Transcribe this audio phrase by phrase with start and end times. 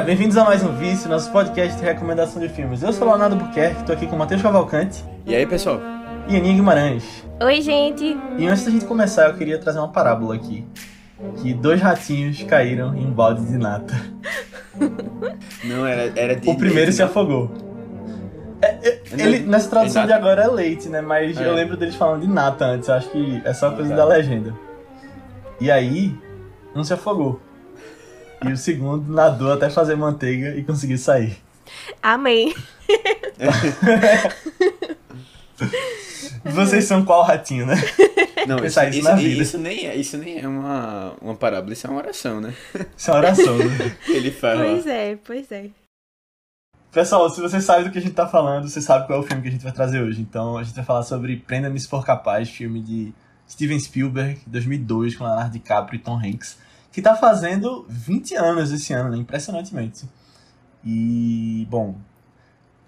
[0.00, 2.82] Galera, bem-vindos a mais um Vício, nosso podcast de recomendação de filmes.
[2.82, 5.78] Eu sou o Leonardo Buquerque, tô aqui com o Matheus Cavalcante E aí, pessoal?
[6.26, 7.04] e Aninha Guimarães.
[7.42, 8.16] Oi, gente.
[8.38, 10.66] E antes da gente começar, eu queria trazer uma parábola aqui.
[11.42, 13.94] Que dois ratinhos caíram em um balde de nata.
[15.64, 17.04] Não, era, era de O primeiro leite, se né?
[17.04, 17.50] afogou.
[18.62, 21.02] É, é, ele, nessa tradução É de agora é leite, né?
[21.02, 21.46] Mas É.
[21.46, 23.96] eu lembro deles falando de nata antes, eu acho que é só coisa Tá.
[23.96, 24.54] da legenda.
[25.60, 26.16] E aí,
[26.74, 27.38] um se afogou.
[28.46, 31.36] E o segundo nadou até fazer manteiga e conseguiu sair.
[32.02, 32.54] Amém.
[36.44, 37.74] Vocês são qual ratinho, né?
[38.46, 41.98] Não, isso, Pensar isso nem é, isso nem é uma, uma parábola, isso é uma
[41.98, 42.54] oração, né?
[42.96, 43.96] Isso é uma oração, né?
[44.08, 44.64] Ele fala.
[44.64, 45.70] Pois é, pois é.
[46.90, 49.26] Pessoal, se você sabe do que a gente tá falando, você sabe qual é o
[49.26, 50.20] filme que a gente vai trazer hoje.
[50.20, 53.12] Então, a gente vai falar sobre Prenda-me se for capaz, filme de
[53.48, 56.58] Steven Spielberg, 2002, com Leonardo DiCaprio e Tom Hanks,
[56.92, 59.16] que tá fazendo 20 anos esse ano, né?
[59.18, 60.08] Impressionantemente.
[60.84, 61.96] E, bom,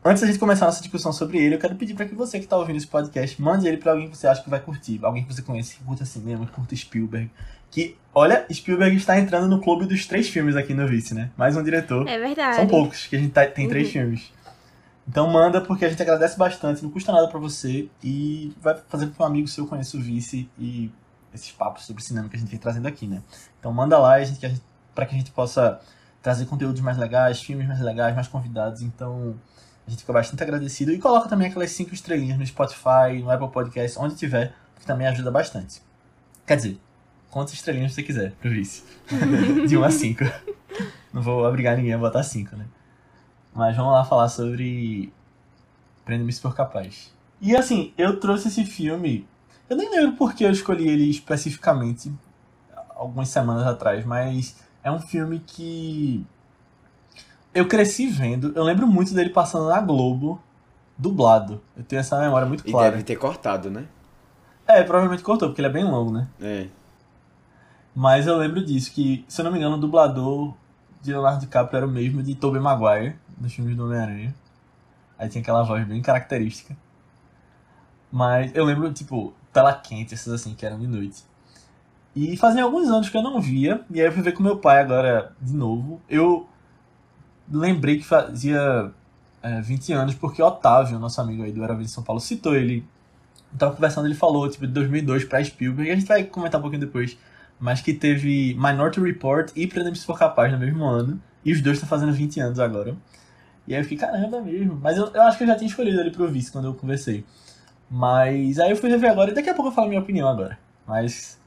[0.04, 2.40] antes da gente começar a nossa discussão sobre ele, eu quero pedir para que você
[2.40, 4.98] que tá ouvindo esse podcast, mande ele para alguém que você acha que vai curtir,
[5.02, 7.30] alguém que você conhece que curta cinema, que curta Spielberg.
[7.70, 11.30] Que, olha, Spielberg está entrando no clube dos três filmes aqui no Vice, né?
[11.36, 12.06] Mais um diretor.
[12.08, 12.56] É verdade.
[12.56, 13.92] São poucos, que a gente tá- tem três Uhum.
[13.92, 14.32] filmes.
[15.08, 19.06] Então manda, porque a gente agradece bastante, não custa nada pra você e vai fazer
[19.06, 20.90] com que um amigo seu conheça o Vice e
[21.34, 23.22] esses papos sobre cinema que a gente vem trazendo aqui, né?
[23.58, 24.62] Então manda lá a gente, que a gente,
[24.94, 25.80] pra que a gente possa
[26.20, 28.82] trazer conteúdos mais legais, filmes mais legais, mais convidados.
[28.82, 29.34] Então
[29.86, 30.92] a gente fica bastante agradecido.
[30.92, 35.06] E coloca também aquelas cinco estrelinhas no Spotify, no Apple Podcast, onde tiver, que também
[35.06, 35.82] ajuda bastante.
[36.46, 36.80] Quer dizer,
[37.30, 38.84] quantas estrelinhas você quiser pro Vice.
[39.68, 40.24] De 1 a 5.
[41.12, 42.66] Não vou obrigar ninguém a botar 5, né?
[43.54, 45.12] Mas vamos lá falar sobre
[46.04, 47.12] Prenda-me se for capaz.
[47.40, 49.26] E assim, eu trouxe esse filme.
[49.72, 52.12] Eu nem lembro por que eu escolhi ele especificamente,
[52.94, 56.26] algumas semanas atrás, mas é um filme que
[57.54, 58.52] eu cresci vendo.
[58.54, 60.38] Eu lembro muito dele passando na Globo,
[60.98, 61.62] dublado.
[61.74, 62.90] Eu tenho essa memória muito E clara.
[62.90, 63.86] deve ter cortado, né?
[64.66, 66.28] É, provavelmente cortou, porque ele é bem longo, né?
[66.38, 66.66] É.
[67.94, 70.52] Mas eu lembro disso, que, se eu não me engano, o dublador
[71.00, 74.34] de Leonardo DiCaprio era o mesmo de Tobey Maguire, nos filmes do Homem-Aranha.
[75.18, 76.76] Aí tinha aquela voz bem característica.
[78.10, 81.22] Mas eu lembro, tipo, tela quente, essas assim, que eram de noite.
[82.14, 84.58] E fazia alguns anos que eu não via, e aí eu fui ver com meu
[84.58, 86.00] pai agora de novo.
[86.08, 86.46] Eu
[87.50, 88.92] lembrei que fazia
[89.42, 92.86] é, 20 anos, porque Otávio, nosso amigo aí do Era de São Paulo, citou ele.
[93.52, 96.58] Eu tava conversando, ele falou, tipo, de 2002 pra Spielberg, e a gente vai comentar
[96.58, 97.16] um pouquinho depois
[97.62, 101.22] mas que teve Minority Report e Prenda-me se for capaz no mesmo ano.
[101.44, 102.96] E os dois estão fazendo 20 anos agora.
[103.68, 104.80] E aí eu fiquei, caramba mesmo.
[104.82, 107.24] Mas eu, eu acho que eu já tinha escolhido ele pro vice quando eu conversei.
[107.94, 110.26] Mas aí eu fui rever agora e daqui a pouco eu falo a minha opinião
[110.26, 110.58] agora.
[110.86, 111.38] Mas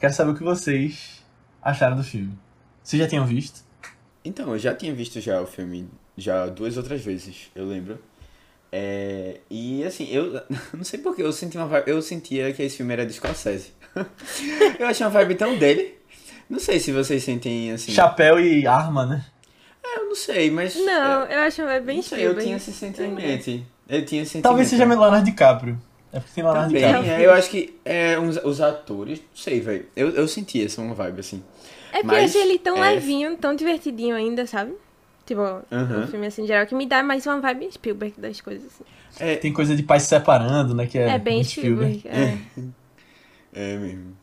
[0.00, 1.22] quero saber o que vocês
[1.60, 2.32] acharam do filme.
[2.82, 3.62] Vocês já tinham visto?
[4.24, 7.98] Então, eu já tinha visto já o filme já duas outras vezes, eu lembro.
[8.70, 10.40] É, e assim, eu
[10.72, 13.74] não sei porque eu senti uma vibe, eu sentia que esse filme era de Scorsese.
[14.80, 15.98] eu achei uma vibe tão dele.
[16.48, 17.92] Não sei se vocês sentem assim.
[17.92, 19.26] Chapéu e arma, né?
[19.84, 22.72] É, eu não sei, mas Não, eu acho é bem não sei, eu tinha esse
[22.72, 23.66] sentimento.
[23.92, 24.42] Eu tinha sentimento.
[24.44, 25.78] Talvez seja Leonardo DiCaprio.
[26.12, 27.10] É porque tem Leonardo Também, DiCaprio.
[27.12, 29.86] é, eu acho que é, uns, os atores, não sei, velho.
[29.94, 31.42] Eu, eu senti essa uma vibe assim.
[31.92, 34.72] É porque Mas, eu achei ele tão é- levinho, tão divertidinho ainda, sabe?
[35.26, 36.04] Tipo, Aham.
[36.04, 38.66] um filme assim em geral que me dá mais uma vibe Spielberg das coisas.
[38.66, 38.84] Assim.
[39.20, 40.86] É, Tem coisa de pais se separando, né?
[40.86, 42.02] Que é, É, bem muito Spielberg.
[42.08, 42.38] É.
[43.54, 44.16] É mesmo.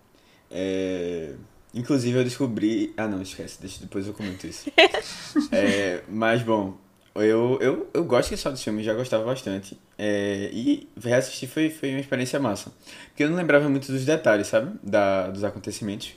[0.50, 1.34] É,
[1.74, 2.92] Inclusive eu descobri.
[2.98, 4.70] Ah não, esquece, deixa, depois eu comento isso.
[5.52, 6.76] É, Mas bom,
[7.16, 9.78] eu, eu, eu gosto só desse filme, já gostava bastante.
[9.98, 12.72] É, E reassistir foi, foi uma experiência massa.
[13.08, 14.78] Porque eu não lembrava muito dos detalhes, sabe?
[14.84, 16.14] Da, dos acontecimentos.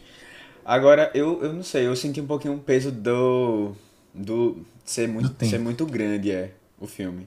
[0.65, 3.73] Agora, eu, eu não sei, eu senti um pouquinho o peso do.
[4.15, 7.27] do ser muito, Do ser muito grande, é, o filme.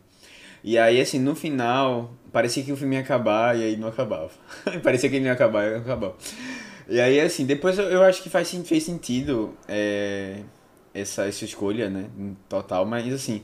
[0.63, 4.31] E aí, assim, no final, parecia que o filme ia acabar e aí não acabava.
[4.81, 6.15] parecia que ele não ia acabar e não acabava.
[6.87, 10.37] E aí, assim, depois eu, eu acho que faz, fez sentido é,
[10.95, 12.05] essa, essa escolha, né,
[12.49, 13.43] total, mas assim,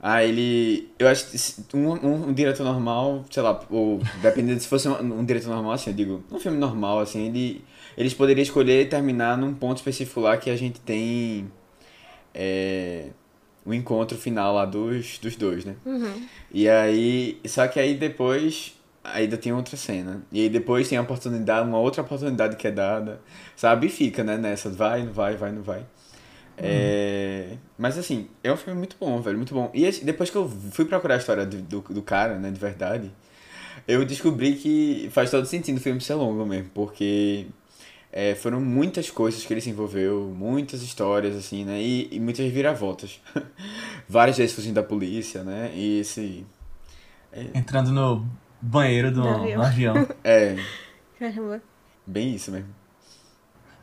[0.00, 4.66] ah, ele, eu acho que um, um, um diretor normal, sei lá, ou dependendo se
[4.66, 7.64] fosse um, um diretor normal, assim, eu digo, um filme normal, assim, ele,
[7.96, 11.50] eles poderiam escolher terminar num ponto específico lá que a gente tem
[12.34, 13.10] é,
[13.64, 15.76] o encontro final lá dos, dos dois, né?
[15.86, 16.26] Uhum.
[16.52, 18.74] E aí, só que aí depois
[19.04, 20.22] ainda tem outra cena.
[20.30, 23.20] E aí depois tem a oportunidade, uma outra oportunidade que é dada,
[23.56, 23.86] sabe?
[23.86, 25.84] E fica, né, nessa, vai, não vai, vai, não vai.
[26.62, 29.70] É, Mas assim, é um filme muito bom, velho, muito bom.
[29.74, 32.60] E esse- depois que eu fui procurar a história do, do, do cara, né, de
[32.60, 33.10] verdade,
[33.88, 37.46] eu descobri que faz todo sentido o filme ser longo mesmo, porque
[38.12, 41.80] É, foram muitas coisas que ele se envolveu, muitas histórias, assim, né?
[41.82, 43.20] E, e muitas viravoltas.
[44.08, 45.70] Várias vezes fugindo da polícia, né?
[45.74, 46.46] E esse.
[47.54, 48.26] Entrando no
[48.60, 49.62] banheiro do, avião.
[49.62, 49.94] avião.
[50.24, 50.56] É,
[51.18, 51.62] Caramba.
[52.06, 52.74] bem isso mesmo.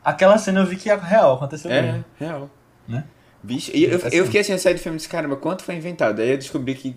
[0.04, 2.04] Aquela cena eu vi que é real, aconteceu É, mesmo.
[2.18, 2.50] real.
[2.90, 3.04] Né?
[3.42, 4.16] Bicho, e eu, Assim.
[4.16, 6.20] eu fiquei assim, a sair do filme e disse, caramba, quanto foi inventado?
[6.20, 6.94] Aí eu descobri que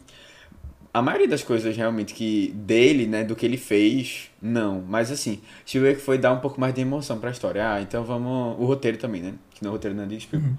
[0.93, 4.81] a maioria das coisas realmente que dele, né, do que ele fez, não.
[4.81, 7.73] Mas assim, Spielberg foi dar um pouco mais de emoção pra história.
[7.73, 8.59] Ah, então vamos.
[8.59, 9.33] O roteiro também, né?
[9.55, 10.55] Que não é o roteiro não é de Spielberg.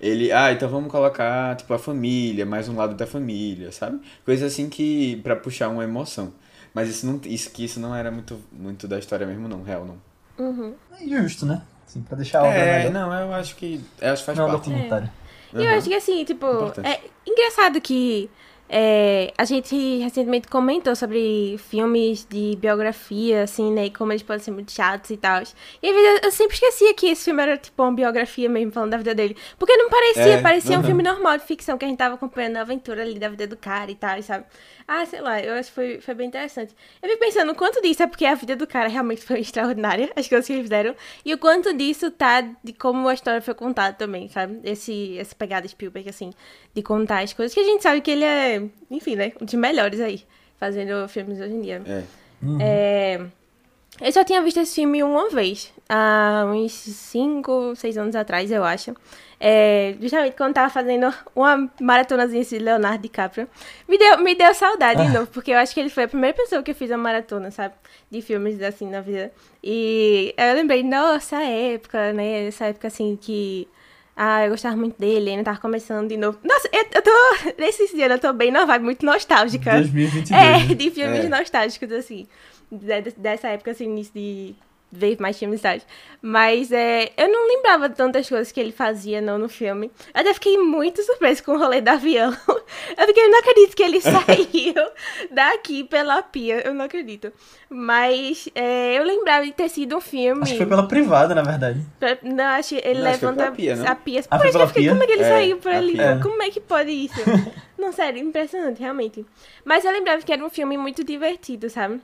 [0.00, 4.00] Ele, ah, então vamos colocar, tipo, a família, mais um lado da família, sabe?
[4.24, 5.16] Coisa assim que.
[5.22, 6.32] pra puxar uma emoção.
[6.74, 7.20] Mas isso não.
[7.24, 10.46] Isso que isso não era muito, muito da história mesmo, não, real, não.
[10.46, 10.74] Uhum.
[11.00, 11.62] É justo, né?
[11.86, 12.92] Assim, pra deixar a obra É, melhor.
[12.92, 13.80] não, eu acho que.
[14.00, 14.58] Eu acho que faz Não, parte.
[14.68, 15.10] documentário.
[15.52, 15.76] E eu Uhum.
[15.78, 16.86] acho que assim, tipo, Importante.
[16.88, 18.28] é engraçado que
[18.68, 23.86] é, a gente recentemente comentou sobre filmes de biografia, assim, né?
[23.86, 25.42] E como eles podem ser muito chatos e tal.
[25.82, 28.90] E às vezes eu sempre esquecia que esse filme era tipo uma biografia mesmo, falando
[28.90, 29.36] da vida dele.
[29.58, 30.86] Porque não parecia, É, parecia um uhum.
[30.86, 33.56] filme normal de ficção que a gente tava acompanhando a aventura ali da vida do
[33.56, 34.44] cara e tal, sabe?
[34.88, 36.74] Ah, sei lá, eu acho que foi, foi bem interessante.
[37.02, 40.10] Eu fico pensando o quanto disso é porque a vida do cara realmente foi extraordinária,
[40.14, 43.54] as coisas que eles fizeram, e o quanto disso tá de como a história foi
[43.54, 44.60] contada também, sabe?
[44.62, 46.32] Esse, essa pegada Spielberg, assim,
[46.74, 48.55] de contar as coisas, que a gente sabe que ele é,
[48.90, 50.22] enfim, né, um dos melhores aí,
[50.58, 51.82] fazendo filmes hoje em dia.
[51.86, 52.02] É.
[52.60, 53.20] É,
[54.00, 58.62] eu só tinha visto esse filme uma vez, há uns 5, 6 anos atrás, eu
[58.62, 58.94] acho.
[59.38, 63.48] É, justamente quando tava fazendo uma maratonazinha de Leonardo DiCaprio.
[63.86, 66.34] Me deu, me deu saudade de novo, porque eu acho que ele foi a primeira
[66.36, 67.74] pessoa que eu fiz a maratona, sabe?
[68.10, 69.30] De filmes assim na vida.
[69.62, 72.46] E eu lembrei, nossa, a época, né?
[72.46, 73.68] Essa época assim que.
[74.16, 76.38] Ah, eu gostava muito dele, ainda tava começando de novo.
[76.42, 77.10] Nossa, eu, eu tô.
[77.60, 79.72] Nesses dias eu tô bem numa vibe muito nostálgica.
[79.72, 80.30] 2022.
[80.70, 81.28] É, de filmes É.
[81.28, 82.26] nostálgicos, assim.
[82.72, 84.54] de- dessa época, assim, início de
[84.90, 85.78] ver mais filmes e tal.
[86.22, 89.90] Mas é, eu não lembrava tantas coisas que ele fazia, não, no filme.
[90.14, 92.34] Eu até fiquei muito surpresa com o rolê do avião.
[92.96, 94.74] Eu fiquei, eu não acredito que ele saiu
[95.30, 96.66] daqui pela pia.
[96.66, 97.32] Eu não acredito.
[97.68, 100.42] Mas é, eu lembrava de ter sido um filme...
[100.42, 101.80] Acho que foi pela privada, na verdade.
[102.00, 104.20] Pra- Não, acho que ele Não, acho levanta pela pia, a pia.
[104.30, 104.90] Ah, Por foi isso que eu fiquei, pia?
[104.92, 105.92] como é que ele É, saiu por ali?
[105.92, 106.20] pia.
[106.22, 107.14] Como é que pode isso?
[107.78, 109.24] não, sério, impressionante, realmente.
[109.64, 112.00] Mas eu lembrava que era um filme muito divertido, sabe?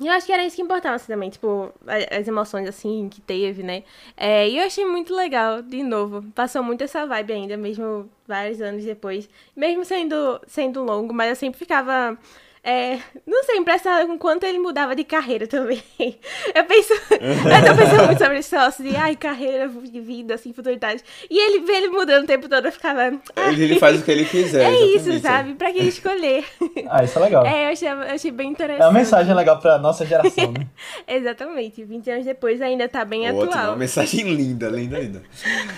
[0.00, 1.72] E eu acho que era isso que importava assim, também, tipo,
[2.10, 3.82] as emoções assim que teve, né?
[4.16, 6.22] É, e eu achei muito legal, de novo.
[6.34, 9.28] Passou muito essa vibe ainda, mesmo vários anos depois.
[9.54, 12.18] Mesmo sendo, sendo longo, mas eu sempre ficava.
[12.62, 15.82] É, não sei, impressionada com quanto ele mudava de carreira também.
[16.54, 16.92] Eu penso.
[16.92, 18.40] eu tô pensando muito sobre
[18.70, 21.02] negócio de ai, carreira, de vida, assim, futuridade.
[21.30, 23.00] E ele vê ele mudando o tempo todo, eu ficava.
[23.36, 24.64] "Ai, Ele, ele faz o que ele quiser.
[24.72, 25.54] é isso, sabe?
[25.54, 26.44] Pra que escolher?
[26.88, 27.46] Ah, isso é legal.
[27.46, 28.82] É, eu achei, eu achei bem interessante.
[28.82, 30.66] É uma mensagem legal pra nossa geração, né?
[31.06, 31.84] Exatamente.
[31.84, 33.68] 20 anos depois ainda tá bem Ótimo, atual.
[33.70, 35.22] uma mensagem linda, linda, linda.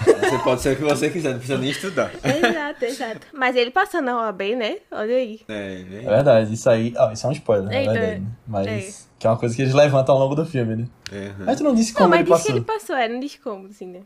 [0.04, 2.10] Você pode ser o que você quiser, não precisa nem estudar.
[2.24, 3.26] Exato, exato.
[3.32, 4.76] Mas ele passou na OAB, né?
[4.90, 5.40] Olha aí.
[5.48, 6.00] É, É né?
[6.08, 6.71] verdade, isso aí.
[6.98, 8.20] Ó, isso é um spoiler, na Eita, verdade.
[8.20, 8.30] né?
[8.46, 9.08] Mas.
[9.08, 9.12] é.
[9.18, 10.88] Que é uma coisa que eles levantam ao longo do filme, né?
[11.12, 11.44] Aham.
[11.46, 12.56] Mas tu não disse Não, como mas ele disse que passou.
[12.56, 14.00] ele passou, é, não disse como, assim, né?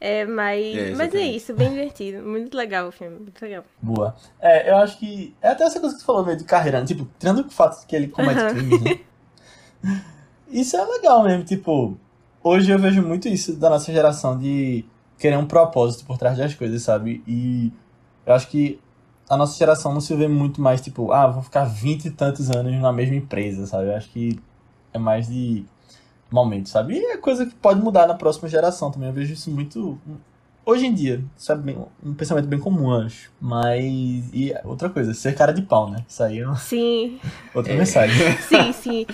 [0.00, 2.22] É, mas, É, mas é isso, bem divertido.
[2.26, 3.64] Muito legal o filme, muito legal.
[3.80, 4.14] Boa.
[4.40, 5.34] É, eu acho que.
[5.42, 6.86] É até essa coisa que tu falou meio de carreira, né?
[6.86, 8.50] Tipo, tirando o fato de que ele comete Aham.
[8.50, 8.98] crimes, né?
[10.48, 11.96] Isso é legal mesmo, tipo.
[12.42, 14.84] Hoje eu vejo muito isso da nossa geração de
[15.18, 17.22] querer um propósito por trás das coisas, sabe?
[17.26, 17.72] E
[18.24, 18.78] eu acho que
[19.28, 22.50] a nossa geração não se vê muito mais, tipo, ah, vou ficar vinte e tantos
[22.50, 23.86] anos na mesma empresa, sabe?
[23.88, 24.38] Eu acho que
[24.92, 25.64] é mais de
[26.30, 26.94] momento, sabe?
[26.94, 29.08] E é coisa que pode mudar na próxima geração também.
[29.08, 29.98] Eu vejo isso muito.
[30.64, 33.30] Hoje em dia, isso é bem- um pensamento bem comum, acho.
[33.40, 33.84] Mas.
[34.32, 36.04] E outra coisa, ser cara de pau, né?
[36.08, 37.20] Isso aí é uma- Sim,
[37.54, 38.16] outra mensagem.
[38.42, 39.06] sim, sim.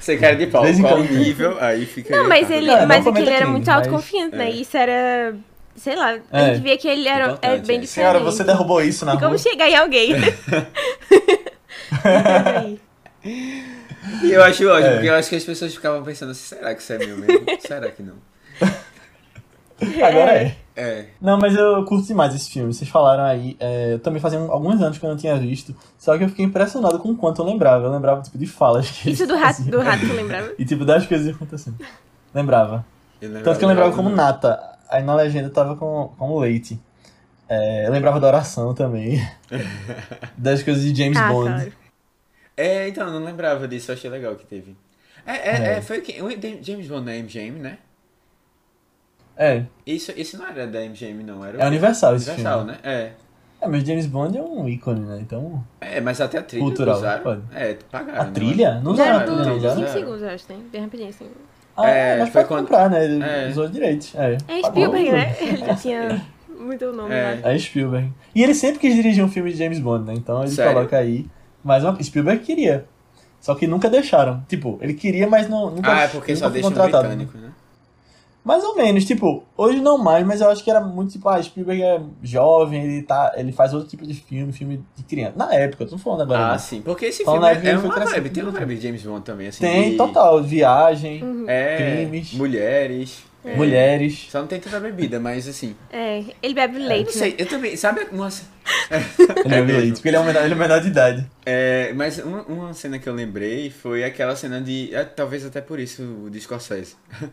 [0.00, 1.10] Você cara de pau, De vez em qual quando.
[1.12, 2.16] nível, aí fica...
[2.16, 4.48] Não, mas aí, ele, Não, não mas é que ele era muito mas- autoconfiante, né?
[4.48, 4.50] É.
[4.50, 5.36] Isso era,
[5.78, 6.54] sei lá, a É.
[6.54, 7.80] gente via que ele era é Importante, bem é.
[7.80, 7.88] diferente.
[7.88, 9.38] Senhora, você derrubou isso na E como rua.
[9.38, 10.26] chegar em alguém, né?
[12.04, 12.80] Aí.
[13.24, 14.92] E eu acho ótimo, É.
[14.94, 17.44] porque eu acho que as pessoas ficavam pensando assim, será que isso é meu mesmo?
[17.60, 18.14] será que não?
[19.80, 20.56] Agora é.
[20.74, 22.72] É, Não, mas eu curto demais esse filme.
[22.72, 23.56] Vocês falaram aí.
[23.58, 25.74] é, eu também fazia alguns anos que eu não tinha visto.
[25.98, 27.86] Só que eu fiquei impressionado com o quanto eu lembrava.
[27.86, 29.70] Eu lembrava, tipo, de falas que Isso do rato, faziam.
[29.70, 30.52] do rato, tu lembrava?
[30.58, 31.76] E, tipo, das coisas acontecendo.
[32.32, 32.84] Lembrava.
[33.20, 34.77] lembrava Tanto que eu lembrava como nata.
[34.90, 36.80] Aí na legenda tava com, com leite.
[37.48, 39.20] É, eu lembrava da oração também.
[40.36, 41.50] das coisas de James Ah, Bond.
[41.50, 41.72] claro.
[42.56, 44.76] É, então, eu não lembrava disso, eu achei legal que teve.
[45.26, 45.72] É, é, É.
[45.74, 46.20] é, foi o que?
[46.22, 46.28] o
[46.62, 47.78] James Bond é MGM, né?
[49.36, 52.72] É, Isso, isso não era da MGM, não, era o- é Universal esse Universal, filme.
[52.72, 52.78] né?
[52.82, 53.12] É.
[53.60, 55.18] É, mas James Bond é um ícone, né?
[55.20, 55.64] Então.
[55.80, 57.22] É, mas até a trilha Cultural, usaram.
[57.22, 57.42] pode.
[57.54, 58.20] É, pagaram.
[58.20, 58.30] A né?
[58.32, 58.74] trilha?
[58.80, 59.92] Não Já usaram era a trilha, por não 5 usaram?
[59.92, 60.60] segundos, eu acho, né?
[60.72, 61.30] Bem rapidinho, assim.
[61.78, 63.04] Ah, É, mas foi pode quando- comprar, né?
[63.04, 63.48] Ele É.
[63.48, 64.14] usou direitos.
[64.14, 64.70] É, É Pagou.
[64.70, 65.36] Spielberg, né?
[65.40, 66.22] Ele tinha
[66.58, 67.40] muito nome É.
[67.42, 67.52] lá.
[67.52, 68.12] É Spielberg.
[68.34, 70.14] E ele sempre quis dirigir um filme de James Bond, né?
[70.16, 70.74] Então ele Sério?
[70.74, 71.26] coloca aí.
[71.62, 72.84] Mas ó, Spielberg queria.
[73.40, 74.42] Só que nunca deixaram.
[74.48, 77.06] Tipo, ele queria, mas não, nunca Ah, é porque nunca só foi deixa um contratado.
[77.08, 77.50] britânico, né?
[78.48, 81.42] Mais ou menos, tipo, hoje não mais, mas eu acho que era muito tipo, ah,
[81.42, 85.34] Spielberg é jovem, ele, tá, ele faz outro tipo de filme, filme de criança.
[85.36, 86.46] Na época, eu tô falando agora.
[86.46, 86.58] Ah, não.
[86.58, 86.80] sim.
[86.80, 89.02] Porque esse Falando filme na é, é uma crescendo vibe, tem uma vibe de James
[89.02, 89.60] Bond também, assim.
[89.60, 90.42] Tem, de- total.
[90.42, 92.32] Viagem, É, Crimes.
[92.32, 93.22] mulheres.
[93.44, 93.54] É.
[93.54, 94.26] mulheres.
[94.30, 95.76] Só não tem tanta bebida, mas assim.
[95.92, 97.36] É, ele bebe Eu não leite, sei, né?
[97.38, 97.76] eu também.
[97.76, 98.28] Sabe uma.
[99.44, 99.92] Ele é mesmo.
[99.94, 101.26] porque ele é, um menor, ele é menor de idade.
[101.44, 104.94] É, mas uma, uma cena que eu lembrei foi aquela cena de.
[104.94, 106.96] é, talvez até por isso o de Scorsese.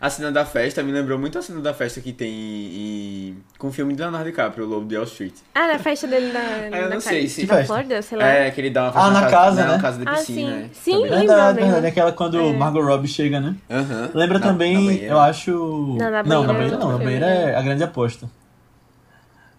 [0.00, 3.68] A cena da festa me lembrou muito a cena da festa que tem em, com
[3.68, 5.32] o filme de Leonardo DiCaprio, O Lobo de Wall Street.
[5.54, 7.66] Ah, na festa dele na, Ah, eu na não sei se- na festa?
[7.66, 8.26] Flórida, sei lá.
[8.28, 9.68] É, que ele dá uma festa Ah, na casa, né?
[9.76, 10.56] Na casa de Ah, piscina, sim.
[10.56, 10.70] né?
[10.74, 11.70] Sim, lembra Verdade, mesmo.
[11.72, 11.86] verdade.
[11.86, 12.52] Aquela quando É.
[12.52, 13.54] Margot Robbie chega, né?
[13.70, 14.10] Aham.
[14.12, 15.06] Lembra Na- também, na banheira.
[15.06, 15.50] eu acho.
[15.98, 16.92] Não, na não, na banheira banheira é não.
[16.92, 18.28] Na banheira é a grande aposta.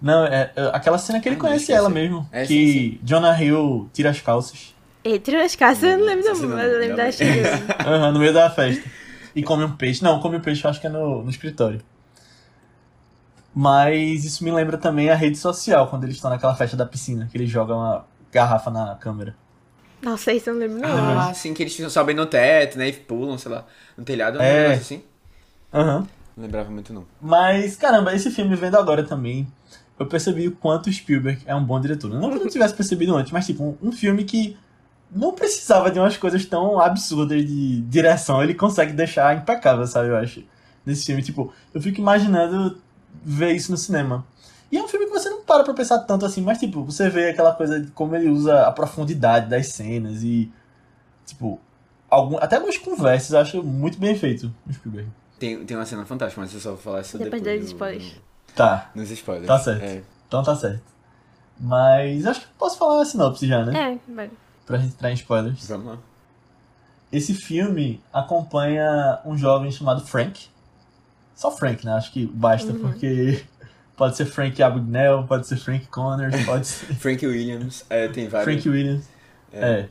[0.02, 2.28] Não, é, é aquela cena que ele Ah, conhece ela mesmo.
[2.32, 4.76] É, que sim, Jonah Hill tira as calças.
[5.04, 7.90] Ele tirou as calças, eu não lembro não, cena mas eu lembro da.
[7.90, 8.84] Aham, no meio da festa.
[9.36, 10.04] E come um peixe.
[10.04, 11.82] Não, come um peixe eu acho que é no, no escritório.
[13.54, 17.28] Mas isso me lembra também a rede social, quando eles estão naquela festa da piscina,
[17.32, 19.36] que eles jogam uma garrafa na câmera.
[20.02, 21.20] Nossa, isso eu não lembro não.
[21.20, 22.90] Ah, sim, que eles sobem no teto, né?
[22.90, 23.66] E pulam, sei lá,
[23.98, 24.42] no telhado.
[24.42, 24.46] É.
[24.46, 24.52] É.
[24.52, 25.04] Um negócio assim.
[25.74, 26.08] Aham.
[26.36, 27.06] Não lembrava muito, não.
[27.22, 29.48] Mas, caramba, esse filme vendo agora também,
[29.98, 32.10] eu percebi o quanto Spielberg é um bom diretor.
[32.10, 34.58] Não que eu não tivesse percebido antes, mas tipo, um, um filme que
[35.12, 40.18] não precisava de umas coisas tão absurdas de direção, ele consegue deixar impecável, sabe, eu
[40.18, 40.44] acho.
[40.86, 42.78] Nesse filme, tipo, eu fico imaginando
[43.24, 44.26] ver isso no cinema.
[44.72, 47.10] E é um filme que você não para pra pensar tanto assim, mas tipo, você
[47.10, 50.52] vê aquela coisa de como ele usa a profundidade das cenas e,
[51.26, 51.60] tipo,
[52.10, 55.10] algum, até algumas conversas eu acho muito bem feito o Spielberg.
[55.40, 57.62] Tem, tem uma cena fantástica, mas eu só vou falar isso Depois depois.
[57.62, 58.14] no- spoilers.
[58.16, 58.90] no- Tá.
[58.96, 59.48] nos spoilers.
[59.48, 59.84] Tá certo.
[59.84, 60.02] É.
[60.28, 60.84] Então tá certo.
[61.60, 64.00] Mas acho que posso falar a sinopse já, né?
[64.08, 64.32] É, vai.
[64.66, 65.68] Pra gente entrar em spoilers.
[65.68, 65.98] Vamos lá.
[67.12, 70.48] Esse filme acompanha um jovem chamado Frank.
[71.36, 71.94] Só Frank, né?
[71.94, 73.44] Acho que basta, porque
[73.96, 78.46] pode ser Frank Abagnale, pode ser Frank Connors, pode ser Frank Williams, é, tem vários.
[78.64, 79.06] Frank Williams.
[79.52, 79.88] É.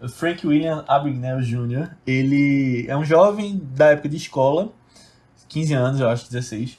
[0.00, 4.72] O Frank William Abagnale Jr., ele é um jovem da época de escola,
[5.48, 6.76] 15 anos, eu acho, 16.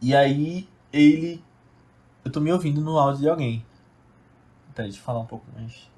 [0.00, 1.42] E aí, ele.
[2.24, 3.64] Eu tô me ouvindo no áudio de alguém.
[4.74, 5.90] Deixa eu falar um pouco mais.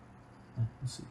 [0.59, 1.05] Ah, Não sei.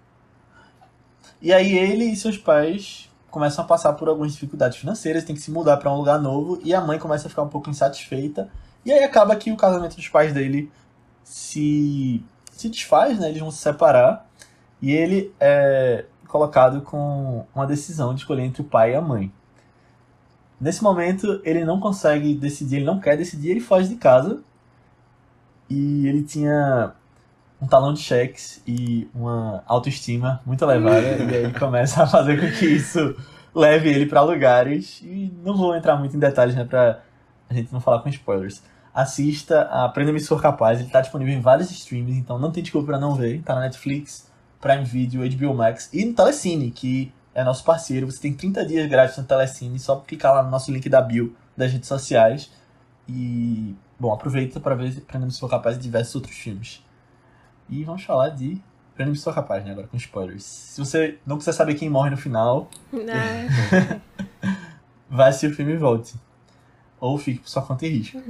[1.41, 5.41] E aí, ele e seus pais começam a passar por algumas dificuldades financeiras, tem que
[5.41, 8.49] se mudar para um lugar novo, e a mãe começa a ficar um pouco insatisfeita.
[8.85, 10.69] E aí acaba que o casamento dos pais dele
[11.23, 13.29] se, se desfaz, né?
[13.29, 14.27] Eles vão se separar.
[14.81, 19.31] E ele é colocado com uma decisão de escolher entre o pai e a mãe.
[20.61, 24.43] Nesse momento, ele não consegue decidir, ele não quer decidir, ele foge de casa.
[25.67, 26.93] E ele tinha
[27.59, 31.01] um talão de cheques e uma autoestima muito elevada.
[31.31, 33.15] e aí começa a fazer com que isso
[33.55, 35.01] leve ele para lugares.
[35.01, 36.63] E não vou entrar muito em detalhes, né?
[36.63, 37.01] Pra
[37.49, 38.61] a gente não falar com spoilers.
[38.93, 42.61] Assista a Prenda-me Se For Capaz, ele tá disponível em vários streams, então não tem
[42.61, 43.41] desculpa pra não ver.
[43.41, 48.09] Tá na Netflix, Prime Video, HBO Max e no Telecine, que é nosso parceiro.
[48.09, 51.35] Você tem 30 dias grátis no Telecine, só clicar lá no nosso link da bio
[51.55, 52.51] das redes sociais.
[53.07, 56.83] E, bom, aproveita para ver Prenda-me Se For Capaz e diversos outros filmes.
[57.69, 58.61] E vamos falar de
[58.95, 60.43] Prenda-me Se For Capaz, né, agora com spoilers.
[60.43, 63.99] Se você não quiser saber quem morre no final, Ah,
[65.09, 66.13] vai assistir o filme e volte.
[66.99, 68.21] Ou fique por sua conta e risco.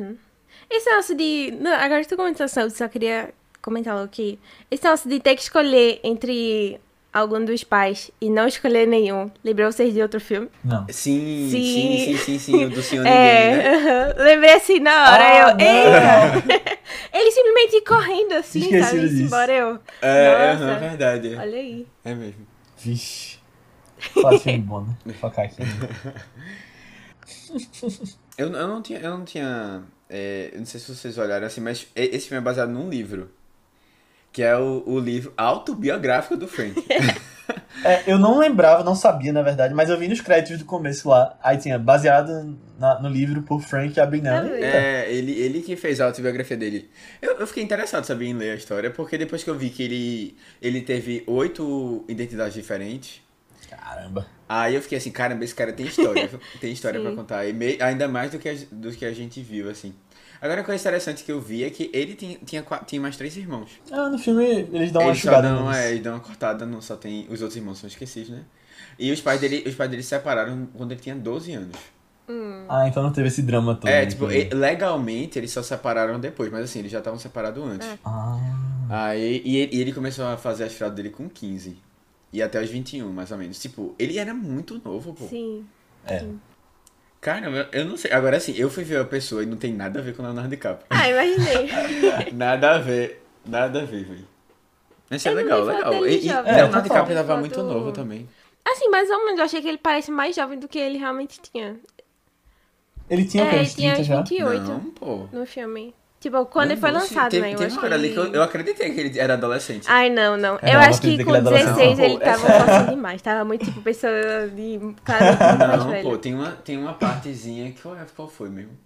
[0.70, 1.52] Esse negócio de.
[1.60, 4.40] Não, agora tu comentou sobre, só queria comentar logo que.
[4.70, 6.80] Esse negócio de ter que escolher entre
[7.14, 9.30] algum dos pais e não escolher nenhum.
[9.44, 10.50] Lembrou vocês de outro filme?
[10.64, 10.86] Não.
[10.90, 11.62] Sim, Sim.
[11.64, 13.70] sim, sim, sim, sim, o do senhor ninguém, É, né?
[13.76, 14.14] aham.
[14.24, 15.24] lembrei assim na hora.
[15.24, 16.78] Ah, eu, eita!
[17.14, 19.10] Ele simplesmente ia correndo assim, Esquecido sabe?
[19.10, 19.24] disso.
[19.24, 19.80] Embora eu.
[20.02, 21.36] É, aham, verdade.
[21.36, 21.88] Olha aí.
[22.06, 22.48] É mesmo.
[22.78, 23.40] Vixe.
[24.00, 24.96] Fala filme bom, né?
[25.06, 25.62] Vou focar aqui.
[28.38, 29.00] Eu, eu não tinha.
[29.00, 29.84] Eu não tinha.
[30.10, 33.30] é, eu não sei se vocês olharam assim, mas esse filme é baseado num livro.
[34.32, 36.76] Que é o, o livro autobiográfico do Frank.
[37.84, 41.10] É, eu não lembrava, não sabia, na verdade, mas eu vi nos créditos do começo
[41.10, 41.38] lá.
[41.44, 44.52] Aí tinha baseado na- no livro por Frank Abagnale.
[44.52, 44.66] Eita.
[44.68, 46.90] É, ele, ele que fez a autobiografia dele.
[47.22, 49.84] Eu, eu fiquei interessado, sabia, em ler a história, porque depois que eu vi que
[49.84, 53.20] ele, ele teve oito identidades diferentes,
[53.70, 54.28] Caramba.
[54.48, 56.30] aí eu fiquei assim, caramba, esse cara tem história,
[56.62, 57.46] tem história pra contar.
[57.48, 59.94] E me- ainda mais do que, a, do que a gente viu, assim.
[60.42, 63.38] Agora, uma coisa interessante que eu vi é que ele tinha, tinha, tinha mais três
[63.38, 63.70] irmãos.
[63.92, 64.44] Ah, no filme
[64.74, 67.28] eles dão uma eles só enxugada dão, é, eles dão uma cortada, não só tem...
[67.30, 68.44] Os outros irmãos são esquecidos, né?
[68.98, 71.76] E os pais dele, os pais dele se separaram quando ele tinha 12 anos.
[72.70, 73.90] Ah, então não teve esse drama todo.
[73.90, 77.62] É, né, tipo, que- legalmente eles só separaram depois, mas assim, eles já estavam separados
[77.64, 77.88] antes.
[78.04, 78.38] Ah,
[78.90, 81.78] Aí, e ele, e ele começou a fazer as fraldas dele com 15.
[82.34, 83.60] E até os 21, mais ou menos.
[83.60, 85.28] Tipo, ele era muito novo, pô.
[85.28, 85.66] Sim.
[86.06, 86.24] é.
[87.22, 88.12] Caramba, eu- não sei.
[88.12, 90.26] Agora assim, eu fui ver a pessoa e não tem nada a ver com o
[90.26, 90.88] Leonardo DiCaprio.
[90.90, 91.70] Ah, imaginei.
[92.34, 93.24] nada a ver.
[93.46, 94.28] Nada a ver, velho.
[95.10, 96.06] Mas é legal, legal.
[96.08, 96.30] E, e.
[96.30, 96.82] É, Leonardo.
[96.82, 98.28] DiCaprio tava muito novo também.
[98.66, 101.40] Assim, mais ou menos, eu achei que ele parece mais jovem do que ele realmente
[101.42, 101.80] tinha.
[103.10, 103.56] Ele tinha o quê?
[103.56, 104.16] é, ele tinha 30 uns já?
[104.22, 105.28] 28 Não, pô.
[105.32, 105.94] no filme.
[106.22, 107.54] Tipo, quando ele foi Não, lançado, teve, né?
[107.54, 108.14] Eu teve acho uma que hora ali ele...
[108.14, 109.86] que eu, eu acreditei que ele era adolescente.
[109.90, 110.60] Ai, não, não.
[110.62, 111.74] É, eu não, acho que com que ele é adolescente.
[111.74, 113.22] 16 Não, ele tava forçando demais.
[113.24, 114.14] Tava muito, tipo, pessoa
[114.56, 114.80] de...
[115.04, 116.10] Claramente muito mais Não, velho.
[116.10, 118.78] pô, tem uma, tem uma partezinha que qual, é- qual foi mesmo?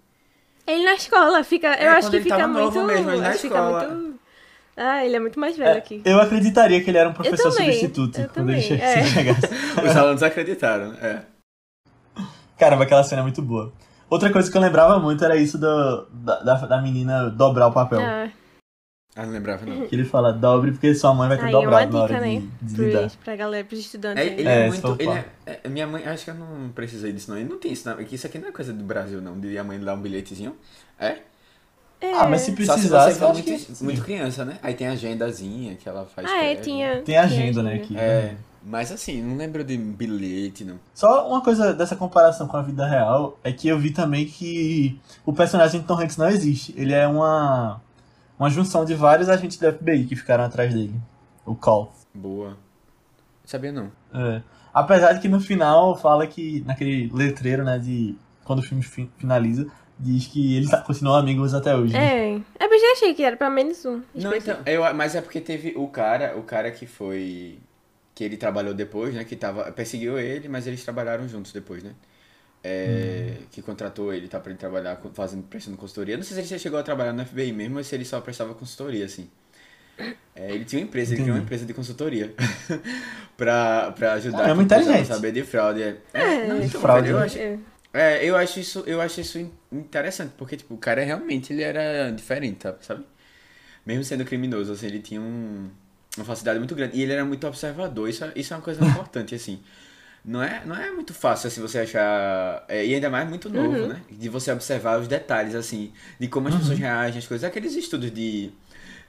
[0.66, 1.68] Ele na escola fica...
[1.74, 2.82] É, eu acho que ele fica muito...
[2.84, 3.86] mesmo, ele na acho escola.
[3.86, 4.18] muito...
[4.74, 6.00] Ah, ele é muito mais velho É, aqui.
[6.06, 9.02] eu acreditaria que ele era um professor também, substituto eu quando ele também, che- é.
[9.04, 9.46] se chegasse.
[9.86, 10.98] Os alunos acreditaram, né?
[11.02, 12.22] É.
[12.58, 13.72] Caramba, aquela cena é muito boa.
[14.08, 17.72] Outra coisa que eu lembrava muito era isso do, da, da, da menina dobrar o
[17.72, 18.00] papel.
[18.00, 18.30] Ah,
[19.16, 19.86] Ah, não lembrava não.
[19.86, 22.20] Que ele fala, dobre porque sua mãe vai ter aí é uma dobrado na hora
[22.20, 22.42] né?
[22.62, 23.00] de lidar.
[23.00, 24.22] Pros, pra galera, pros estudantes.
[24.22, 24.96] É, ele É, é, muito.
[24.98, 27.38] Ele é, é- minha mãe, acho que eu não precisei disso, não.
[27.38, 28.00] Ele não tem isso, não.
[28.00, 29.38] Isso aqui não é coisa do Brasil, não.
[29.40, 30.54] De a mãe dar um bilhetezinho.
[31.00, 31.18] É?
[32.00, 32.12] É.
[32.12, 33.84] Ah, mas se Só se precisasse, você eu for acho muito, que...
[33.84, 34.58] muito criança, né?
[34.62, 36.30] Aí tem a agendazinha que ela faz.
[36.30, 37.02] Ah, é, tinha...
[37.02, 37.74] Tem agenda, né?
[37.76, 37.96] Aqui.
[37.96, 38.36] É.
[38.68, 40.80] Mas assim, não lembro de bilhete, não.
[40.92, 44.98] Só uma coisa dessa comparação com a vida real é que eu vi também que
[45.24, 46.74] o personagem de Tom Hanks não existe.
[46.76, 47.80] Ele é uma,
[48.36, 50.94] uma junção de vários agentes do FBI que ficaram atrás dele.
[51.44, 51.92] O Call.
[52.12, 52.56] Boa.
[53.44, 53.92] Sabia não.
[54.12, 54.42] É.
[54.74, 59.08] Apesar de que no final fala que, naquele letreiro, né, de quando o filme fi-
[59.16, 59.68] finaliza,
[59.98, 61.92] diz que eles continuam amigos até hoje.
[61.92, 62.34] né?
[62.34, 62.34] É.
[62.58, 64.02] É, eu achei que era pra menos um.
[64.12, 67.60] Não, então, eu, mas é porque teve o cara, o cara que foi.
[68.16, 69.24] Que ele trabalhou depois, né?
[69.24, 69.70] Que tava.
[69.72, 71.92] Perseguiu ele, mas eles trabalharam juntos depois, né?
[72.64, 74.40] É, Que contratou ele, tá?
[74.40, 76.16] Pra ele trabalhar fazendo, prestando consultoria.
[76.16, 78.54] Não sei se ele chegou a trabalhar no FBI mesmo ou se ele só prestava
[78.54, 79.30] consultoria, assim.
[80.34, 82.34] É, ele tinha uma empresa, ele criou uma empresa de consultoria
[83.36, 85.06] pra, pra ajudar quem precisava inteligente.
[85.06, 85.82] saber de fraude.
[85.82, 87.24] É, é, não, então, Fraude, eu né?
[87.24, 87.58] acho, É.
[87.94, 91.62] é, eu acho isso, eu acho isso in- interessante, porque, tipo, o cara realmente, ele
[91.62, 93.04] era diferente, tá- sabe?
[93.86, 95.70] Mesmo sendo criminoso, assim, ele tinha um-
[96.16, 96.96] uma facilidade muito grande.
[96.96, 99.60] E ele era muito observador, isso, é- isso é uma coisa importante, assim.
[100.24, 102.64] Não é, não é muito fácil, assim, você achar...
[102.68, 104.00] é, e ainda mais muito novo, né?
[104.10, 107.44] De você observar os detalhes, assim, de como as pessoas reagem às coisas.
[107.48, 108.50] Aqueles estudos de,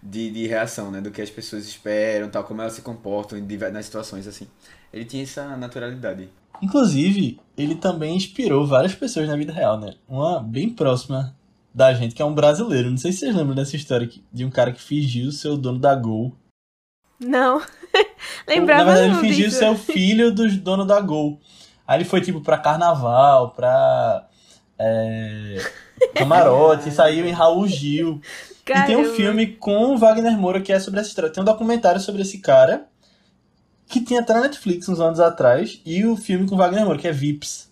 [0.04, 1.02] de, de reação, né?
[1.02, 3.40] Do que as pessoas esperam, tal, como elas se comportam
[3.74, 4.48] nas situações, assim.
[4.94, 6.30] Ele tinha essa naturalidade.
[6.62, 9.96] Inclusive, ele também inspirou várias pessoas na vida real, né?
[10.08, 11.36] Uma bem próxima
[11.74, 12.90] da gente, que é um brasileiro.
[12.92, 15.80] Não sei se vocês lembram dessa história de um cara que fingiu ser o dono
[15.80, 16.36] da Gol.
[17.20, 17.62] Não.
[18.48, 19.60] Lembrava Na verdade, não ele fingiu disso.
[19.60, 21.40] ser o filho do dono da Gol.
[21.88, 24.28] Aí ele foi, tipo, pra carnaval, pra.
[24.80, 25.58] É,
[26.16, 28.22] camarote, saiu em Raul Gil.
[28.62, 29.14] E tem um Caramba.
[29.16, 31.32] filme com o Wagner Moura que é sobre essa história.
[31.32, 32.86] Tem um documentário sobre esse cara
[33.88, 35.82] que tinha até na Netflix uns anos atrás.
[35.86, 37.72] E o filme com o Wagner Moura, que é Vips,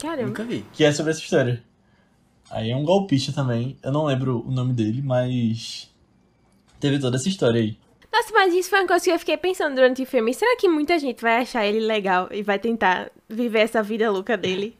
[0.00, 0.28] Caramba.
[0.28, 0.64] Nunca vi.
[0.74, 1.62] que é sobre essa história.
[2.50, 3.76] Aí é um golpista também.
[3.82, 5.90] Eu não lembro o nome dele, mas.
[6.78, 7.78] Teve toda essa história aí.
[8.16, 10.32] Nossa, mas isso foi uma coisa que eu fiquei pensando durante o filme.
[10.32, 14.36] Será que muita gente vai achar ele legal e vai tentar viver essa vida louca
[14.38, 14.74] dele?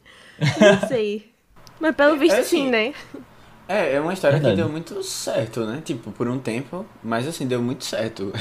[0.59, 1.31] Não sei.
[1.79, 2.71] Mas pelo visto, É, sim, sim.
[2.71, 2.95] né?
[3.69, 4.55] É, é uma história Verdade.
[4.57, 5.83] que deu muito certo, né?
[5.85, 8.33] Tipo, por um tempo, mas assim, deu muito certo.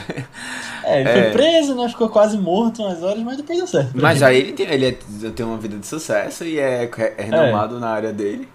[0.84, 1.14] É, ele É.
[1.24, 1.90] foi preso, né?
[1.90, 3.92] Ficou quase morto umas horas, mas depois deu certo.
[3.96, 6.84] Mas aí ele tem, ele é- tem uma vida de sucesso e é,
[7.18, 8.48] é renomado na área dele.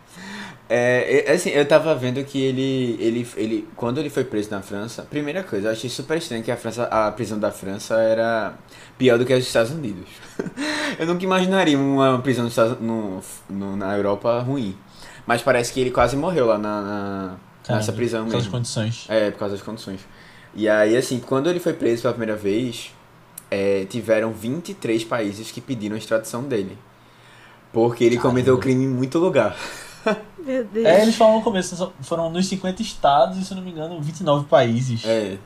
[0.73, 4.63] É, é, assim, eu tava vendo que ele, ele, ele, quando ele foi preso na
[4.63, 8.55] França, primeira coisa, eu achei super estranho que a França, a prisão da França era
[8.97, 10.07] pior do que a dos Estados Unidos.
[10.97, 14.77] eu nunca imaginaria uma prisão Estados, no, no- na Europa ruim.
[15.27, 16.83] Mas parece que ele quase morreu lá na,
[17.69, 18.53] na- nessa prisão Aquelas mesmo.
[18.53, 19.07] condições.
[19.09, 20.01] É, por causa das condições.
[20.55, 22.95] E aí, assim, quando ele foi preso pela primeira vez,
[23.51, 26.79] é, tiveram 23 países que pediram a extradição dele.
[27.73, 29.57] Porque ele cometeu crime em muito lugar.
[30.39, 30.87] Meu Deus.
[30.87, 34.01] É, eles falam no começo, foram nos 50 estados e, se eu não me engano,
[34.01, 35.05] 29 países.
[35.05, 35.37] É.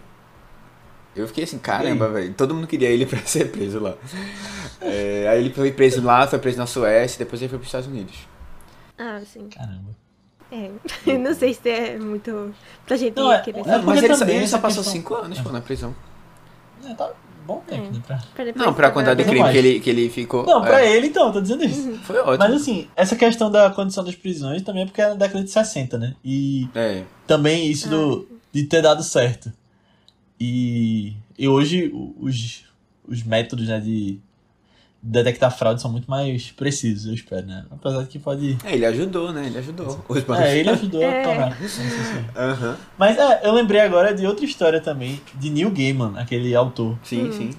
[1.16, 2.34] Eu fiquei assim, caramba, velho.
[2.34, 3.94] Todo mundo queria ele pra ser preso lá.
[4.80, 7.88] É, aí ele foi preso lá, foi preso na Suécia, depois ele foi pros Estados
[7.88, 8.16] Unidos.
[8.98, 9.48] Ah, sim.
[9.48, 9.90] Caramba.
[10.50, 10.70] É.
[11.06, 12.54] Eu não sei se é muito.
[12.86, 13.84] Pra gente Não, é- querer é saber.
[13.84, 15.94] mas ele, só, também ele só passou questão- 5 anos, pô, na prisão.
[16.84, 17.10] É, tá
[17.46, 18.02] bom tempo, né?
[18.06, 18.18] Pra...
[18.34, 19.52] Pra Não, pra quantidade de crime mais.
[19.52, 20.44] que ele, que ele ficou.
[20.46, 21.92] Não, pra é, ele então, tô dizendo isso.
[22.04, 22.38] Foi ótimo.
[22.38, 25.50] Mas assim, essa questão da condição das prisões também é porque é na década de
[25.50, 26.14] 60, né?
[26.24, 27.02] E É.
[27.26, 29.52] também isso do, de ter dado certo.
[30.40, 32.64] E, e hoje os,
[33.06, 34.18] os métodos né, de,
[35.06, 37.66] detectar fraude são muito mais precisos, eu espero, né?
[37.70, 38.56] Apesar de que pode.
[38.64, 39.46] É, ele ajudou, né?
[39.46, 40.02] Ele ajudou.
[40.38, 41.52] É, ele ajudou a É.
[41.60, 42.24] sim, sim.
[42.34, 42.76] Aham.
[42.98, 47.30] Mas é, eu lembrei agora de outra história também, de Neil Gaiman, aquele autor, Sim,
[47.32, 47.50] sim.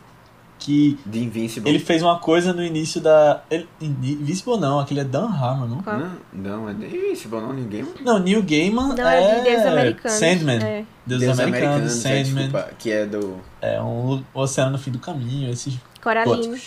[0.58, 1.70] que De Invincible.
[1.70, 3.44] ele fez uma coisa no início da.
[3.52, 5.84] Ele, Invincible não, aquele é Dan Harmon, não?
[5.84, 6.00] Qual?
[6.00, 7.86] Não, não, é de Invincible, não, ninguém.
[8.02, 9.22] Não, Neil Gaiman Não, é.
[9.24, 10.18] é de Deus Americanos.
[10.18, 10.64] Sandman.
[10.64, 10.86] É.
[11.06, 12.44] Deus, Deus Americanos, é, Sandman.
[12.50, 15.78] desculpa, que é do É um oceano no fim do caminho, esses.
[16.02, 16.60] Coraline.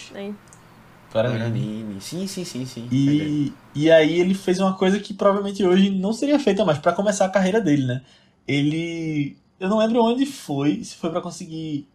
[1.12, 1.35] Góticos.
[1.35, 1.38] É.
[1.38, 1.97] Guarani.
[2.01, 2.88] Sim, sim, sim, sim.
[2.92, 6.92] E, e aí ele fez uma coisa que provavelmente hoje não seria feita mais pra
[6.92, 8.03] começar a carreira dele, né?
[8.47, 9.37] Ele.
[9.59, 11.88] Eu não lembro onde foi, se foi pra conseguir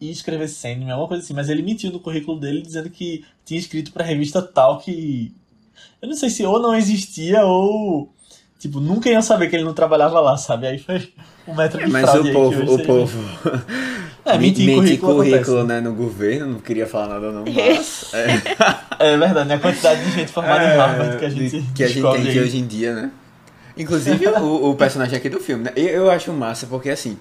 [0.00, 3.60] ir escrever Sandman, alguma coisa assim, mas ele mentiu no currículo dele dizendo que tinha
[3.60, 5.34] escrito pra revista tal que.
[6.00, 8.12] Eu não sei se ou não existia ou.
[8.58, 10.66] Tipo, nunca iam saber que ele não trabalhava lá, sabe?
[10.66, 11.12] Aí foi
[11.48, 13.18] um metro É, de mas fraude o povo, o povo
[14.24, 15.66] É, mentir em mentir currículo, currículo, acontece.
[15.66, 18.12] né, no governo, não queria falar nada não, mas...
[18.12, 19.54] é, É verdade, né?
[19.54, 22.28] A quantidade de gente formada em Harvard que a gente, É, que a gente tem
[22.28, 23.10] aqui hoje em dia, né?
[23.76, 25.72] Inclusive o, o personagem aqui do filme, né?
[25.74, 27.16] Eu, eu acho massa porque, assim,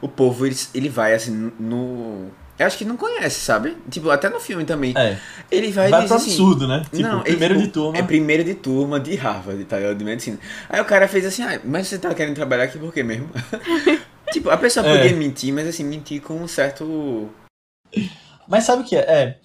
[0.00, 2.28] o povo, ele, ele vai, assim, no...
[2.58, 3.76] Eu acho que não conhece, sabe?
[3.88, 4.92] Tipo, até no filme também.
[4.96, 5.16] É,
[5.48, 6.30] Ele vai, vai e diz pro assim...
[6.32, 6.82] absurdo, né?
[6.90, 7.98] Tipo, não, ele, primeiro tipo, de turma.
[7.98, 9.76] É primeiro de turma de Harvard, tá?
[9.92, 10.38] De medicina.
[10.68, 13.28] Aí o cara fez assim, ah, mas você tá querendo trabalhar aqui por quê mesmo?
[14.32, 14.96] tipo, a pessoa É.
[14.98, 17.28] podia mentir, mas assim, mentir com um certo.
[18.46, 19.38] Mas sabe o que é?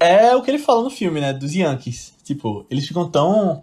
[0.00, 0.28] é?
[0.30, 1.32] É o que ele fala no filme, né?
[1.32, 2.14] Dos Yankees.
[2.24, 3.62] Tipo, eles ficam tão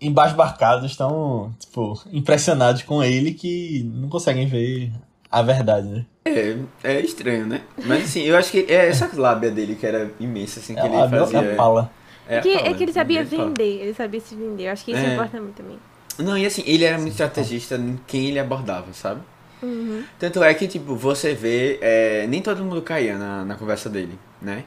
[0.00, 4.92] embasbarcados, tão, tipo, impressionados com ele que não conseguem ver
[5.30, 6.06] a verdade, né?
[6.24, 7.62] É, é estranho, né?
[7.84, 10.86] Mas assim, eu acho que é essa lábia dele que era imensa, assim, que É
[10.86, 11.38] ele a, fazia.
[11.38, 11.90] é a pala.
[12.28, 13.44] É, a que, fala, é que ele sabia ele fala.
[13.48, 14.64] vender, ele sabia se vender.
[14.68, 15.12] Eu acho que isso É.
[15.14, 15.78] importa muito também.
[16.18, 19.20] Não, e assim, ele era muito estrategista em quem ele abordava, sabe?
[19.64, 20.02] Uhum.
[20.18, 24.18] Tanto é que, tipo, você vê, é, nem todo mundo caía na, na conversa dele,
[24.40, 24.64] né?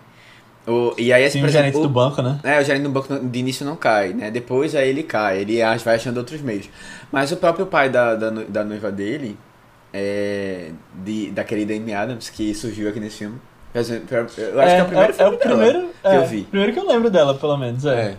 [0.68, 2.40] O, e aí, assim, por o gerente exemplo, do banco, né?
[2.44, 4.30] É, o gerente do banco de início não cai, né?
[4.30, 6.70] Depois aí ele cai, ele vai achando outros meios.
[7.10, 9.38] Mas o próprio pai da, da, da noiva dele,
[9.94, 13.40] é, de, da querida Amy Adams, que surgiu aqui nesse filme.
[13.74, 16.44] Eu acho que é o primeiro é, filme o dela primeiro, que é, eu vi.
[16.44, 17.86] primeiro que eu lembro dela, pelo menos.
[17.86, 18.18] É.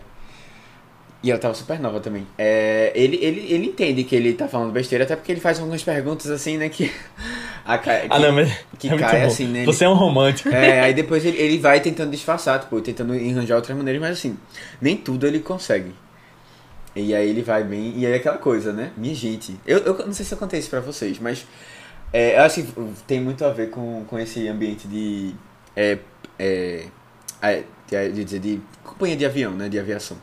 [1.22, 2.24] E ela tava super nova também.
[2.38, 5.82] É, ele, ele, ele entende que ele tá falando besteira, até porque ele faz algumas
[5.82, 6.92] perguntas assim, né, que...
[7.66, 9.66] a ca- Ah, que- não, mas que é cai assim nele.
[9.66, 10.48] Você é um romântico.
[10.50, 14.38] É, aí depois ele, ele vai tentando disfarçar, tipo, tentando arranjar outras maneiras, mas assim,
[14.80, 15.92] nem tudo ele consegue.
[16.94, 18.90] E aí ele vai bem, e aí é aquela coisa, né?
[18.96, 21.44] Minha gente, eu, eu não sei se eu contei isso pra vocês, mas
[22.12, 22.72] é, eu acho que
[23.06, 25.34] tem muito a ver com, com esse ambiente de,
[25.76, 25.98] é,
[26.38, 26.84] é,
[27.88, 29.68] de, de, dizer, de companhia de avião, né?
[29.68, 30.16] De aviação.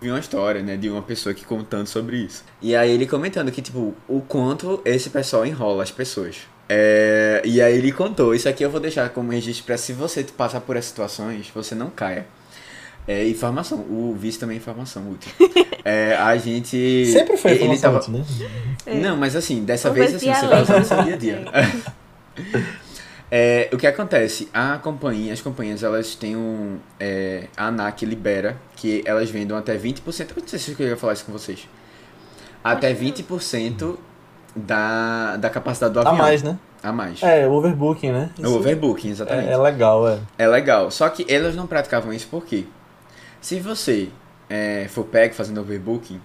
[0.00, 2.42] Vi uma história, né, de uma pessoa que contando sobre isso.
[2.62, 6.36] E aí ele comentando que, tipo, o quanto esse pessoal enrola as pessoas.
[6.68, 10.22] É, e aí ele contou, isso aqui eu vou deixar como registro pra se você
[10.24, 12.26] passar por essas situações, você não caia.
[13.08, 15.30] É informação, o vice também é informação útil.
[15.82, 17.06] É, a gente...
[17.06, 18.56] Sempre foi ele informação tava- útil, né?
[18.84, 18.94] É.
[18.96, 21.44] Não, mas assim, dessa vez assim, você vai usar no seu dia a dia.
[23.30, 24.48] É, o que acontece?
[24.52, 26.78] A companhia, as companhias, elas têm um.
[26.98, 30.30] é, a ANAC libera que elas vendam até 20%.
[30.36, 31.68] Eu não sei se eu ia falar isso com vocês.
[32.62, 33.96] Até 20%
[34.54, 36.16] da, da capacidade do A avião.
[36.16, 36.58] mais, né?
[36.82, 37.22] A mais.
[37.22, 38.30] É, o overbooking, né?
[38.38, 39.48] O overbooking, Isso exatamente.
[39.48, 40.18] é, é legal, é.
[40.38, 40.90] É legal.
[40.90, 42.64] Só que elas não praticavam isso por quê?
[43.40, 44.08] Se você
[44.48, 46.20] é, for pego fazendo overbooking,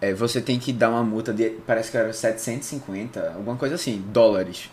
[0.00, 4.02] é, você tem que dar uma multa de, parece que era 750, alguma coisa assim,
[4.08, 4.70] dólares,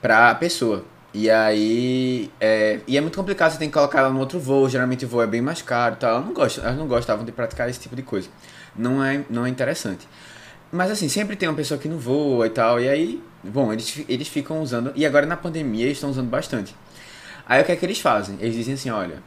[0.00, 0.84] pra pessoa.
[1.12, 4.68] E aí, é, e é muito complicado, você tem que colocar ela no outro voo,
[4.68, 6.10] geralmente o voo é bem mais caro tal.
[6.10, 8.28] Elas não, gostam, elas não gostavam de praticar esse tipo de coisa.
[8.76, 10.06] Não é, não é interessante.
[10.70, 14.04] Mas assim, sempre tem uma pessoa que não voa e tal, e aí, bom, eles,
[14.08, 16.76] eles ficam usando, e agora na pandemia eles estão usando bastante.
[17.44, 18.36] Aí o que é que eles fazem?
[18.40, 19.20] Eles dizem assim, olha,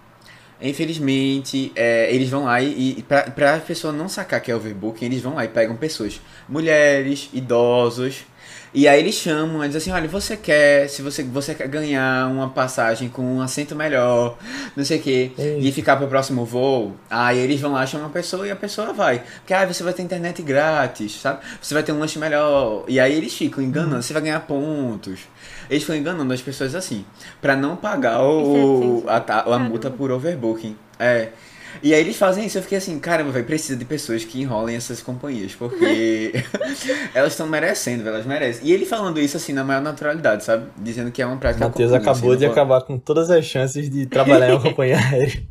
[0.61, 5.03] infelizmente, é, eles vão lá e, e pra, pra pessoa não sacar que é overbooking,
[5.03, 8.25] eles vão lá e pegam pessoas, mulheres, idosos,
[8.73, 12.27] e aí eles chamam, eles dizem assim, olha, você quer, se você, você quer ganhar
[12.27, 14.35] uma passagem com um assento melhor,
[14.75, 15.59] não sei o quê, Ei.
[15.59, 18.91] e ficar pro próximo voo, aí eles vão lá, chamam a pessoa e a pessoa
[18.91, 19.23] vai.
[19.37, 21.41] Porque ah, você vai ter internet grátis, sabe?
[21.61, 22.83] Você vai ter um lanche melhor.
[22.87, 25.19] E aí eles ficam enganando, você vai ganhar pontos.
[25.69, 27.05] Eles ficam enganando as pessoas assim,
[27.41, 30.75] pra não pagar o, é a, a multa por overbooking.
[30.99, 31.29] É.
[31.81, 34.75] E aí eles fazem isso, eu fiquei assim, caramba, velho, precisa de pessoas que enrolem
[34.75, 36.33] essas companhias, porque
[37.13, 38.67] elas estão merecendo, elas merecem.
[38.67, 40.67] E ele falando isso assim na maior naturalidade, sabe?
[40.77, 43.89] Dizendo que é uma prática Matheus comum, acabou assim, de acabar com todas as chances
[43.89, 45.43] de trabalhar em uma companhia aérea.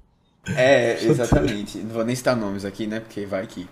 [0.56, 1.78] É, exatamente.
[1.78, 3.00] Não vou nem citar nomes aqui, né?
[3.00, 3.68] Porque vai que.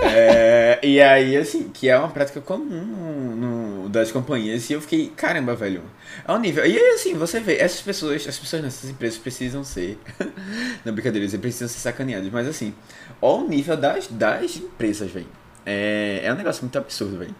[0.00, 0.78] É...
[0.82, 3.36] e aí, assim, que é uma prática comum no,
[3.84, 5.82] no- das companhias, e eu fiquei, caramba, velho,
[6.26, 6.64] é um nível.
[6.64, 9.98] E aí, assim, você vê, essas pessoas, as pessoas nessas empresas precisam ser.
[10.84, 12.74] Não, brincadeira, eles precisam ser sacaneadas, mas assim,
[13.20, 15.26] olha o nível das, das empresas, velho.
[15.64, 17.34] É, é um negócio muito absurdo, velho.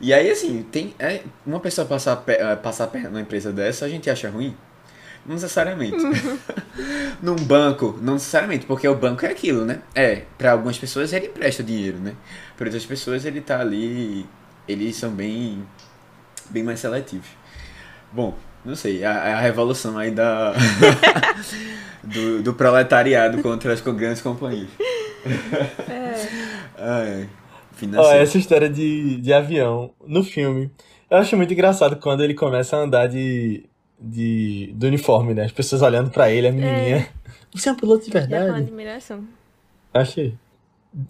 [0.00, 0.94] E aí, assim, tem.
[0.98, 4.56] É, uma pessoa passar, eh, passar perto numa empresa dessa, a gente acha ruim?
[5.26, 5.96] Não necessariamente.
[7.22, 9.80] Num banco, não necessariamente, porque o banco é aquilo, né?
[9.94, 12.14] É, para algumas pessoas ele empresta dinheiro, né?
[12.56, 14.26] Para outras pessoas ele tá ali,
[14.66, 15.62] eles são bem
[16.48, 17.28] bem mais seletivos.
[18.12, 20.52] Bom, não sei, a, a revolução aí da
[22.02, 24.70] do, do proletariado contra as grandes companhias.
[25.88, 26.14] É.
[26.78, 27.28] Ai,
[28.20, 30.70] essa história de, de avião no filme.
[31.10, 33.64] Eu acho muito engraçado quando ele começa a andar de,
[34.00, 35.44] de, do uniforme, né?
[35.44, 37.08] As pessoas olhando pra ele, a menininha.
[37.54, 38.50] Você é um piloto de com verdade?
[38.62, 39.24] admiração.
[39.92, 40.34] Achei.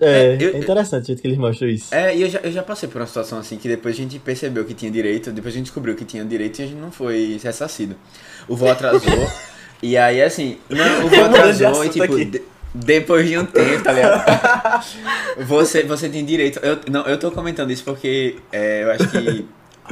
[0.01, 1.95] É, É, eu- é interessante o jeito que eles mostram isso.
[1.95, 4.19] É, e eu já, eu já passei por uma situação assim que depois a gente
[4.19, 6.91] percebeu que tinha direito, depois a gente descobriu que tinha direito e a gente não
[6.93, 7.97] foi ressarcido.
[8.47, 9.31] O voo atrasou,
[9.83, 12.43] e aí assim, não, o voo atrasou e tipo, de-
[12.75, 14.85] depois de um tempo, tá ligado?
[15.47, 16.59] você, você tem direito.
[16.61, 19.47] Eu, não, eu tô comentando isso porque é, eu acho que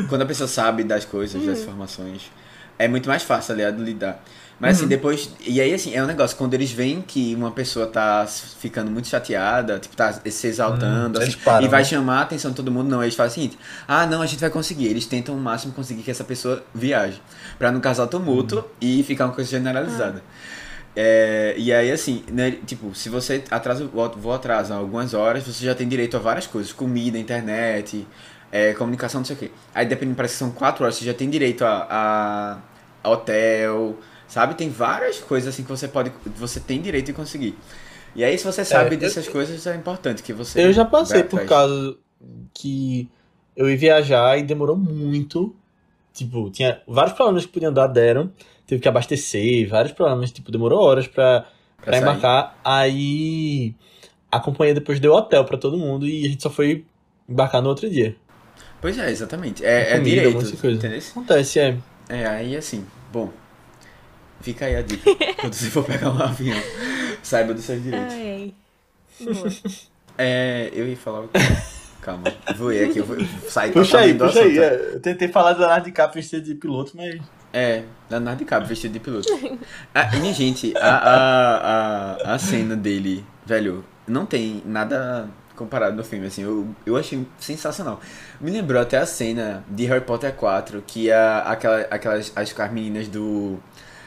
[0.08, 2.30] quando a pessoa sabe das coisas, das informações,
[2.78, 4.22] é muito mais fácil, ligado, lidar.
[4.60, 5.30] Mas assim, depois.
[5.40, 9.06] E aí, assim, é um negócio, quando eles veem que uma pessoa tá ficando muito
[9.06, 11.84] chateada, tipo, tá se exaltando, Hum, assim, param, e vai né?
[11.84, 13.00] chamar a atenção de todo mundo, não.
[13.02, 14.86] Eles fazem o seguinte: ah, não, a gente vai conseguir.
[14.88, 17.22] Eles tentam o máximo conseguir que essa pessoa viaje.
[17.56, 20.22] Pra não causar tumulto e ficar uma coisa generalizada.
[20.96, 25.44] É, e aí, assim, né, tipo, se você atrasa o voo- voo atrasa algumas horas,
[25.46, 26.72] você já tem direito a várias coisas.
[26.72, 28.06] Comida, internet,
[28.50, 29.50] é, comunicação, não sei o quê.
[29.74, 32.58] Aí, dependendo, parece que são quatro horas, você já tem direito a,
[33.04, 34.54] a- hotel, sabe?
[34.54, 37.56] Tem várias coisas, assim, que você pode, você tem direito de conseguir.
[38.14, 41.22] E aí, se você sabe eu- dessas coisas, é importante que você Eu já passei
[41.22, 41.96] por causa
[42.54, 43.08] que
[43.56, 45.54] eu ia viajar e demorou muito.
[46.12, 48.32] Tipo, tinha vários problemas que podiam dar, deram.
[48.66, 51.46] Teve que abastecer, vários problemas, tipo, demorou horas pra,
[51.80, 52.02] pra, sair.
[52.02, 52.58] embarcar.
[52.64, 53.74] Aí
[54.30, 56.84] a companhia depois deu hotel pra todo mundo e a gente só foi
[57.28, 58.16] embarcar no outro dia.
[58.80, 59.64] Pois é, exatamente.
[59.64, 60.76] É, é Comida, um direito, monte de coisa.
[60.76, 61.02] entendeu?
[61.10, 61.76] Acontece, é.
[62.08, 63.30] É, aí assim, bom.
[64.40, 65.10] Fica aí a dica.
[65.40, 66.56] quando você for pegar um avião,
[67.22, 68.14] saiba dos seus direitos.
[68.14, 68.54] Ai.
[70.16, 71.38] É, eu ia falar o quê?
[72.00, 72.24] Calma,
[72.56, 73.16] voei aqui, eu vou
[73.48, 74.58] sair Puxa aí, puxa aí.
[74.58, 77.20] é, Eu tentei falar do Leonardo DiCaprio vestido de piloto, mas.
[77.52, 79.28] É, Leonardo DiCaprio vestido de piloto.
[79.94, 81.56] Ah, e, gente, a, a,
[82.30, 87.26] a, a cena dele, velho, não tem nada comparado no filme, assim, eu, eu achei
[87.38, 88.00] sensacional.
[88.40, 92.72] Me lembrou até a cena de Harry Potter 4, que a, aquela, aquelas as, as
[92.72, 93.58] meninas do...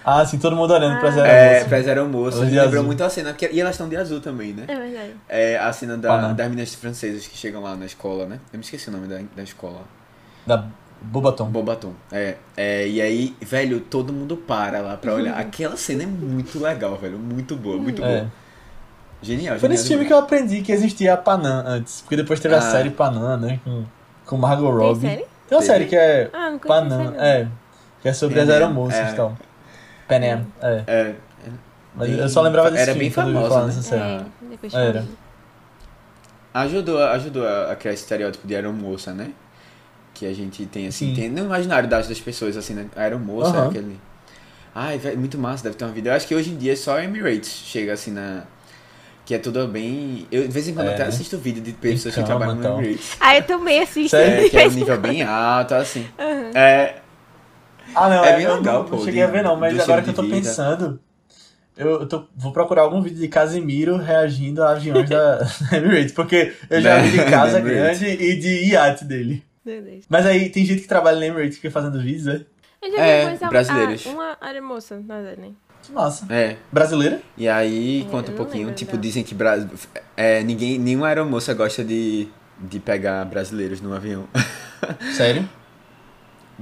[0.03, 1.27] Ah, sim, todo mundo olhando pra Ah.
[1.27, 1.69] É, Moço.
[1.69, 2.83] pra Zero Moço, me lembrou azul.
[2.83, 4.63] muito a cena, porque, e elas estão de azul também, né?
[4.67, 5.13] É verdade.
[5.29, 6.33] É a cena da, Panam.
[6.35, 8.39] das meninas francesas que chegam lá na escola, né?
[8.51, 9.81] Eu me esqueci o nome da, da escola.
[10.47, 10.65] Da
[11.03, 11.45] Bobaton.
[11.45, 11.93] Bobaton.
[12.11, 12.87] É, é.
[12.87, 15.37] E aí, velho, todo mundo para lá pra olhar.
[15.37, 17.17] Aquela cena é muito legal, velho.
[17.19, 18.07] Muito boa, muito É.
[18.21, 18.31] boa.
[19.21, 22.01] Genial, Foi nesse filme que eu aprendi que existia a Panam antes.
[22.01, 22.61] Porque depois teve a Ah.
[22.61, 23.59] série Panam, né?
[23.63, 23.83] Com,
[24.25, 25.01] com Margot Tem Robbie.
[25.07, 25.25] série?
[25.47, 27.47] Tem uma série que é Ah, não conheço Panam, é.
[28.01, 29.11] Que é sobre as aeromoças é.
[29.11, 29.37] e tal.
[30.07, 30.83] Panem, é.
[30.87, 31.15] É,
[31.95, 33.67] Mas bem- eu só lembrava desse era filme bem eu ouvi famosa, falar né?
[33.67, 34.01] nessa série.
[34.01, 35.05] É, depois Era.
[36.53, 39.31] ajudou, ajudou a, a criar esse estereótipo de aeromoça, né?
[40.13, 41.13] Que a gente tem, assim, Sim.
[41.15, 42.87] tem no imaginário das, das pessoas, assim, né?
[42.95, 43.69] A aeromoça é Aham.
[43.69, 43.99] aquele...
[44.73, 46.09] Ai, muito massa, deve ter uma vida.
[46.09, 48.43] Eu acho que hoje em dia só a Emirates chega, assim, na...
[49.25, 50.27] Que é tudo bem...
[50.31, 51.09] Eu, de vez em quando, É, até né?
[51.09, 52.79] assisto vídeo de pessoas que cama trabalham e no.
[52.81, 53.17] Emirates.
[53.19, 54.15] Ah, eu também assisto.
[54.15, 56.07] É, que é um nível bem alto, assim.
[56.55, 56.95] É,
[57.93, 59.55] Ah, não, É é, bem eu legal, não, pô, não cheguei de- a ver não,
[59.55, 60.35] mas agora que eu tô vida.
[60.35, 60.99] pensando,
[61.77, 65.37] eu, tô, vou procurar algum vídeo de Casimiro reagindo a aviões da
[65.71, 69.43] da Emirates, porque eu já vi de casa grande e de iate dele.
[69.63, 70.05] Deus.
[70.09, 72.41] Mas aí tem gente que trabalha na Emirates que fica fazendo vídeos, né?
[72.81, 73.47] Eu já É, vi coisa...
[73.47, 74.03] brasileiros.
[74.07, 75.51] Ah, uma aeromoça, na verdade, né?
[75.83, 76.25] Que massa.
[76.29, 76.57] é.
[76.71, 77.21] Brasileira?
[77.37, 79.01] E aí, É, conta eu um pouquinho, lembro tipo, dela.
[79.01, 79.65] dizem que Bra...
[80.15, 82.27] é, ninguém, nenhuma aeromoça gosta de,
[82.59, 84.25] de pegar brasileiros no avião.
[85.15, 85.47] Sério?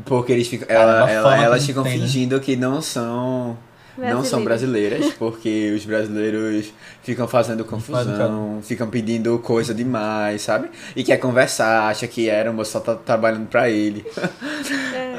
[0.05, 1.99] Porque eles ficam, ela, ela- elas não ficam tem, né?
[2.05, 3.57] fingindo que não são
[3.97, 6.71] não são brasileiras, porque os brasileiros
[7.03, 10.69] ficam fazendo confusão, ficam pedindo coisa demais, sabe?
[10.95, 14.05] E quer conversar, acha que era, o moço só tá trabalhando pra ele.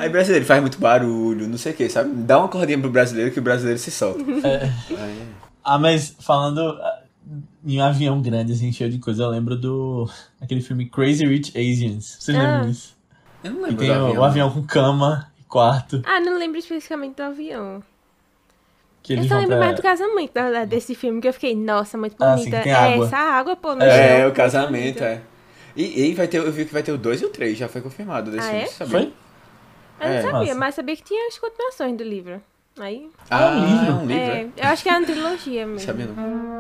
[0.01, 0.05] É.
[0.05, 2.11] Aí brasileiro faz muito barulho, não sei o que, sabe?
[2.15, 4.21] Dá uma cordinha pro brasileiro que o brasileiro se solta.
[4.47, 4.71] É.
[5.63, 7.03] Ah, mas falando ah,
[7.65, 10.09] em um avião grande, assim, cheio de coisa, eu lembro do...
[10.41, 12.17] aquele filme Crazy Rich Asians.
[12.19, 12.41] Vocês Ah.
[12.43, 12.97] lembram disso?
[13.45, 14.21] eu não Que lembro tem do o, avião.
[14.21, 16.03] o avião com cama e quarto.
[16.07, 17.83] Ah, não lembro especificamente do avião.
[19.03, 19.59] Que eu só lembro pra...
[19.67, 20.33] mais do casamento
[20.69, 22.57] desse filme, que eu fiquei, nossa, muito Ah, bonita.
[22.59, 23.07] sim, tem é, água.
[23.07, 25.21] essa água, pô, no É, chão, o casamento, é.
[25.77, 27.69] E, e vai ter, eu vi que vai ter o 2 e o 3, já
[27.69, 28.67] foi confirmado desse Ah, filme, é?
[28.67, 28.93] sabia?
[28.93, 29.13] Foi?
[30.01, 30.23] Eu não É.
[30.23, 30.55] sabia, Massa.
[30.55, 32.43] mas sabia que tinha as continuações do livro.
[32.79, 33.11] Aí.
[33.31, 33.87] Ah, É um livro?
[33.87, 34.49] é um livro, é, é?
[34.57, 35.81] eu acho que é uma trilogia mesmo.
[35.87, 36.51] Sabia não.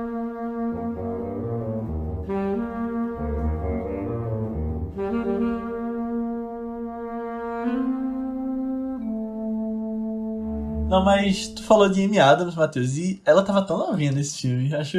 [10.88, 14.74] Não, mas tu falou de Amy Adams, Matheus, e ela tava tão novinha nesse filme.
[14.74, 14.98] Acho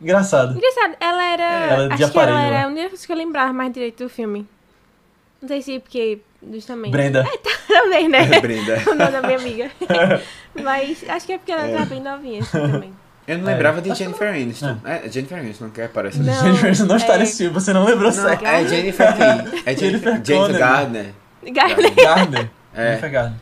[0.00, 0.56] engraçado.
[0.56, 1.42] Engraçado, ela era.
[1.44, 2.64] Ela é de acho que ela aparelho, era né?
[2.64, 4.46] a única coisa que eu lembrava mais direito do filme.
[5.42, 6.20] Não sei se porque.
[6.52, 6.90] Justamente.
[6.92, 7.24] Brenda.
[7.68, 8.24] Também, né?
[8.40, 8.80] Brenda.
[8.86, 9.70] o nome da minha amiga.
[10.62, 12.92] Mas acho que é porque ela tá bem novinha assim, também.
[13.26, 13.52] Eu não É.
[13.52, 14.76] lembrava de que Jennifer Aniston.
[14.84, 16.18] É, Jennifer Aniston que aparece.
[16.20, 18.44] Não, Jennifer não está é- nesse filme, você não lembrou Não, certo.
[18.44, 19.62] é Jennifer quem?
[19.64, 20.58] É Jennifer, Jennifer.
[20.58, 21.06] Gardner.
[21.44, 21.94] Garner.
[21.94, 22.50] Gardner.
[22.74, 22.86] É.
[22.88, 23.40] Jennifer Gardner.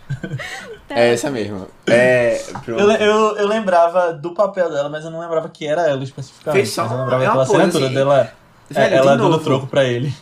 [0.91, 1.67] É essa mesmo.
[1.87, 2.41] É.
[2.67, 6.63] Eu, eu, eu lembrava do papel dela, mas eu não lembrava que era ela especificamente.
[6.63, 8.33] Fez só mas eu lembrava é aquela toda dela.
[8.69, 10.13] Velho, é, de ela dando troco pra ele.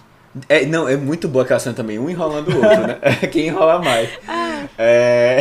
[0.48, 2.98] É, não, é muito boa aquela cena também, um enrolando o outro, né?
[3.33, 4.09] Quem enrola mais.
[4.77, 5.40] É.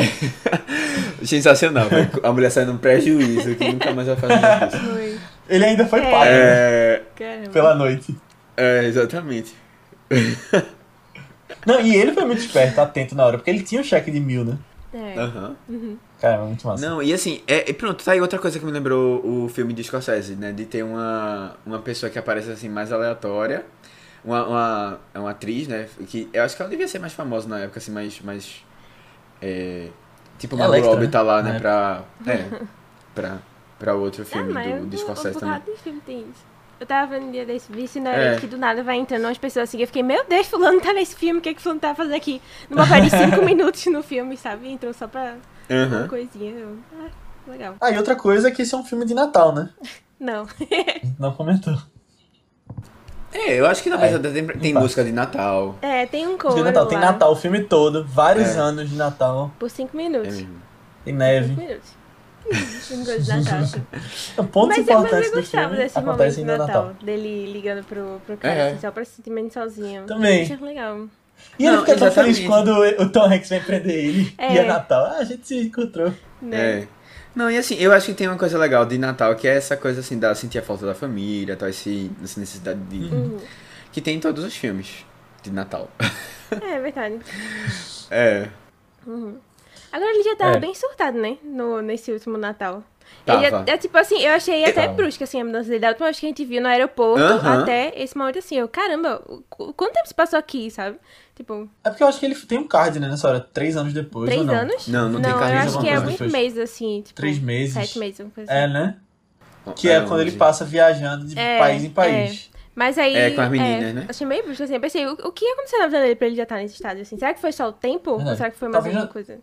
[1.24, 2.10] Sensacional, velho.
[2.24, 4.86] A mulher saindo um prejuízo que nunca mais vai fazer isso.
[4.94, 5.20] Foi.
[5.50, 6.12] Ele ainda foi É.
[6.12, 7.02] pago né, É.
[7.16, 7.50] Caramba.
[7.50, 8.16] pela noite.
[8.56, 9.54] É, exatamente.
[11.66, 14.20] Não, e ele foi muito esperto, atento na hora, porque ele tinha o cheque de
[14.20, 14.58] mil, né?
[14.94, 15.20] É.
[15.20, 15.56] Aham.
[16.20, 16.90] Caramba, muito massa.
[16.90, 19.74] Não, e assim, é, e pronto, tá aí outra coisa que me lembrou o filme
[19.74, 20.52] de Scorsese, né?
[20.52, 23.66] De ter uma, uma pessoa que aparece assim mais aleatória,
[24.24, 25.88] uma, uma, é uma atriz, né?
[26.08, 28.20] Que eu acho que ela devia ser mais famosa na época, assim, mais.
[28.22, 28.64] mais
[29.42, 29.90] é,
[30.40, 31.54] tipo, Margot Electra, Robbie tá lá, né?
[31.54, 31.60] né?
[31.60, 32.04] Pra.
[32.26, 32.62] É,
[33.16, 33.38] pra,
[33.80, 35.62] pra outro filme mas do, de o- Scorsese o também.
[35.62, 36.46] de filme tem isso.
[36.80, 38.36] Eu tava vendo um dia desse vício na É.
[38.40, 39.80] que do nada vai entrando umas pessoas assim.
[39.82, 42.40] Eu fiquei, meu Deus, fulano tá nesse filme, o que que fulano tá fazendo aqui?
[42.70, 44.70] Numa parte de 5 minutos no filme, sabe?
[44.70, 45.38] Entrou só pra
[45.70, 46.08] uma Aham.
[46.08, 46.52] coisinha.
[46.52, 47.10] Eu, ah,
[47.52, 47.76] legal.
[47.82, 49.70] Ah, e outra coisa é que esse é um filme de Natal, né?
[50.20, 50.48] Não.
[51.20, 51.76] Não comentou.
[53.34, 54.80] É, eu acho que na É, verdade tem, tem tá.
[54.80, 55.76] música de Natal.
[55.82, 58.60] É, tem um coro Natal, tem Natal o filme todo, vários É.
[58.60, 60.36] anos de Natal, por 5 É minutos.
[60.38, 60.48] tem
[61.06, 61.56] 5 neve.
[61.56, 61.98] minutos.
[62.88, 64.46] Tem coisa de Natal.
[64.52, 66.68] Pontos Mas, eu- mas importantes eu gostava filme desse momento no Natal.
[66.68, 66.94] Natal.
[67.04, 68.70] Dele ligando pro, pro cara, É.
[68.72, 70.04] assim, só pra se sentir menos sozinho.
[70.06, 70.44] Também.
[70.44, 71.08] Achei legal.
[71.60, 74.34] E ele Não, fica tão feliz quando o Tom Hanks vem prender ele.
[74.38, 74.54] É.
[74.54, 75.06] E é Natal.
[75.06, 76.12] Ah, a gente se encontrou.
[76.42, 76.58] Né?
[76.84, 76.88] É.
[77.38, 79.78] Não, e assim, eu acho que tem uma coisa legal de Natal, que é essa
[79.78, 83.14] coisa assim, da sentir a falta da família, tal, esse, essa necessidade de.
[83.14, 83.38] Uhum.
[83.92, 85.06] Que tem em todos os filmes
[85.44, 85.90] de Natal.
[86.50, 87.20] É verdade.
[88.10, 88.48] É.
[89.92, 90.60] Agora ele já tava É.
[90.60, 91.38] bem surtado, né?
[91.44, 92.84] No, nesse último Natal.
[93.26, 93.42] Tava.
[93.42, 94.94] Ele já- é tipo assim, eu achei até Tava.
[94.94, 95.80] brusca assim, a mudança dele.
[95.80, 97.62] Da última vez que a gente viu no aeroporto, Aham.
[97.64, 100.98] até esse momento assim, eu, caramba, qu- quanto tempo se passou aqui, sabe?
[101.38, 103.40] Tipo, É porque eu acho que ele tem um card, né, nessa hora.
[103.40, 104.56] Três anos depois, três ou não?
[104.56, 104.88] anos?
[104.88, 106.32] Não, não tem eu carrinho, acho alguma que é alguns depois.
[106.32, 107.14] meses, assim, tipo.
[107.16, 107.74] Três meses.
[107.76, 108.74] Sete meses, uma coisa É, assim.
[108.74, 108.98] né?
[109.76, 112.50] Que é, quando ele passa viajando de É, país em país.
[112.74, 113.16] Mas aí.
[113.16, 114.06] É, com as meninas, né?
[114.10, 114.74] Achei meio brusco assim.
[114.74, 117.00] Eu pensei, o, o que aconteceu na vida dele pra ele já estar nesse estado
[117.00, 117.18] assim?
[117.20, 118.12] Será que foi só o tempo?
[118.12, 119.40] Ou será que foi mais Talvez alguma coisa?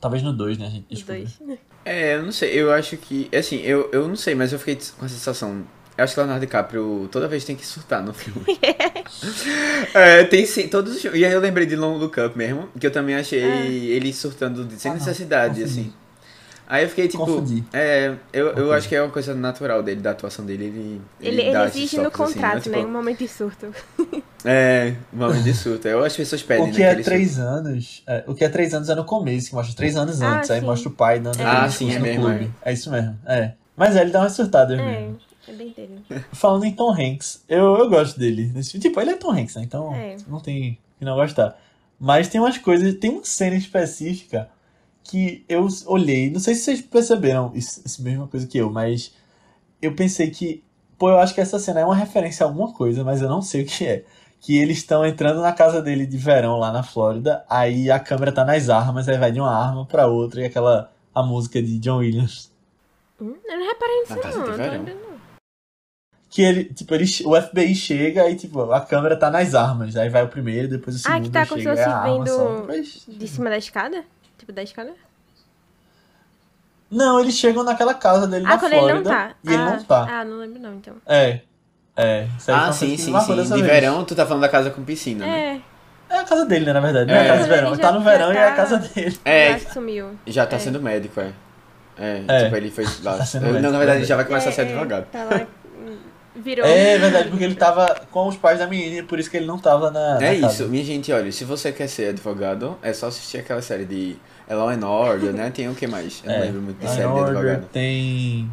[0.00, 0.86] Talvez no dois, né, gente?
[0.92, 1.20] Os Desculpa.
[1.20, 1.58] dois.
[1.84, 3.28] É, eu não sei, eu acho que.
[3.36, 5.64] Assim, eu, eu não sei, mas eu fiquei com a sensação.
[5.98, 8.40] Eu acho que o Leonardo DiCaprio toda vez tem que surtar no filme.
[9.92, 11.20] é, tem sim, todos os filmes.
[11.20, 14.64] E aí eu lembrei de Long Look Up mesmo, que eu também achei ele surtando
[14.64, 15.92] de- sem Ah, necessidade, assim.
[16.68, 17.24] Aí eu fiquei tipo.
[17.24, 17.64] Confundi.
[17.72, 20.66] É, eu, eu acho que é uma coisa natural dele, da atuação dele.
[20.66, 22.84] Ele, Ele, ele esses exige no toques, assim, contrato, Tipo, né?
[22.84, 23.66] Um momento de surto.
[24.44, 25.88] É, um momento de surto.
[25.88, 26.90] Eu, as pessoas pedem, O que né?
[26.90, 29.74] é ele três anos, é, o que é três anos é no começo, que mostra
[29.74, 30.66] três anos Ah, antes, aí sim.
[30.66, 32.50] mostra o pai dando Ah, aquele sim, é no mesmo, clube.
[32.62, 32.72] É.
[32.72, 33.54] isso mesmo, é.
[33.76, 35.18] Mas é, ele dá umas surtadas É, mesmo.
[35.48, 36.02] É bem dele.
[36.32, 38.52] Falando em Tom Hanks, eu, eu gosto dele.
[38.62, 39.62] Tipo, ele é Tom Hanks, né?
[39.62, 40.16] Então É.
[40.26, 41.58] não tem que não gostar.
[41.98, 44.48] Mas tem umas coisas, tem uma cena específica
[45.02, 49.14] que eu olhei, não sei se vocês perceberam isso, isso mesma coisa que eu, mas
[49.80, 50.62] eu pensei que,
[50.98, 53.40] pô, eu acho que essa cena é uma referência a alguma coisa, mas eu não
[53.40, 54.04] sei o que é.
[54.40, 58.30] Que eles estão entrando na casa dele de verão lá na Flórida, aí a câmera
[58.30, 61.78] tá nas armas, aí vai de uma arma pra outra e aquela a música de
[61.80, 62.52] John Williams.
[63.20, 64.22] Hum, eu não reparei nisso, não.
[64.22, 64.72] não tô verão.
[64.78, 65.08] lembrando, não.
[66.30, 69.96] Que ele, tipo, ele, o FBI chega e, tipo, a câmera tá nas armas.
[69.96, 72.58] Aí vai o primeiro, depois o Ah, segundo que tá como se chega, fosse é.
[72.60, 74.04] Depois- De cima da escada?
[74.36, 74.92] Tipo, da escada?
[76.90, 78.92] Não, eles chegam naquela casa dele ah, na quando Flórida.
[78.98, 79.30] ele não tá.
[79.44, 80.06] E ele ah, não tá.
[80.20, 80.94] Ah, não lembro não, então.
[81.06, 81.40] É.
[81.96, 82.26] É.
[82.46, 83.34] Ah, sim, sim, sim.
[83.34, 83.60] De vez.
[83.66, 85.60] verão, tu tá falando da casa com piscina, né?
[86.10, 87.10] É, É a casa dele, né, na verdade.
[87.10, 87.30] Não é, É.
[87.30, 87.66] a casa de verão.
[87.68, 89.18] Ele Ele tá no verão e é a tá- casa dele.
[89.24, 90.18] É, já sumiu.
[90.26, 90.58] já tá É.
[90.58, 91.32] sendo médico, é.
[91.98, 92.44] É, É.
[92.44, 93.18] tipo, ele foi lá.
[93.18, 95.06] Tá sendo Não, médico, na verdade, ele já vai começar a ser É, advogado.
[95.10, 95.46] Tá lá,
[96.40, 96.66] virou.
[96.66, 99.46] É verdade, porque ele tava com os pais da menina e por isso que ele
[99.46, 100.14] não tava na.
[100.18, 100.52] na É casa.
[100.62, 104.16] isso, minha gente, olha, se você quer ser advogado, é só assistir aquela série de
[104.48, 105.50] Law and Order, né?
[105.54, 106.22] Tem o que mais?
[106.24, 106.40] Eu não É.
[106.40, 107.68] lembro muito de Law and série de Order, advogado.
[107.72, 108.50] Tem.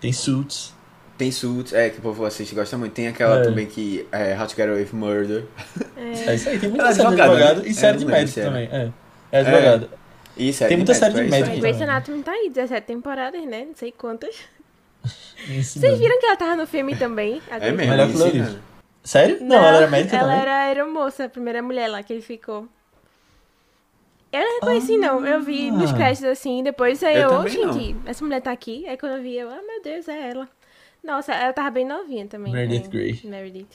[0.00, 0.74] Tem Suits.
[1.16, 2.92] Tem Suits, é, que o povo assiste e gosta muito.
[2.92, 3.42] Tem aquela É.
[3.42, 5.44] também que é How to Get Away with Murder.
[5.96, 7.68] É isso aí, tem muita é série de advogada, advogado né?
[7.68, 8.68] e série É, de não lembro médico também.
[8.72, 8.90] É,
[9.30, 9.88] é advogado.
[10.36, 11.50] E série Tem de muita série de é médico.
[11.50, 11.80] Mas Grey's.
[11.82, 13.64] Anatomy tá aí, 17 temporadas, né?
[13.66, 14.34] Não sei quantas.
[15.62, 17.40] Vocês viram que ela tava no filme também?
[17.50, 18.58] A É mesmo, Melhor isso, que o né?
[19.02, 19.38] Sério?
[19.42, 20.40] Não, ela era médica ela também?
[20.42, 22.66] era aeromoça, a primeira mulher lá que ele ficou.
[24.32, 25.24] Eu não reconheci, não.
[25.24, 25.94] Eu vi nos Ah.
[25.94, 28.86] créditos assim, depois aí Eu eu, gente, essa mulher tá aqui.
[28.88, 30.48] Aí quando eu vi, eu, ah, meu Deus, é ela.
[31.04, 32.52] Nossa, ela tava bem novinha também.
[32.52, 33.20] Meredith é, Grey.
[33.24, 33.68] Meredith.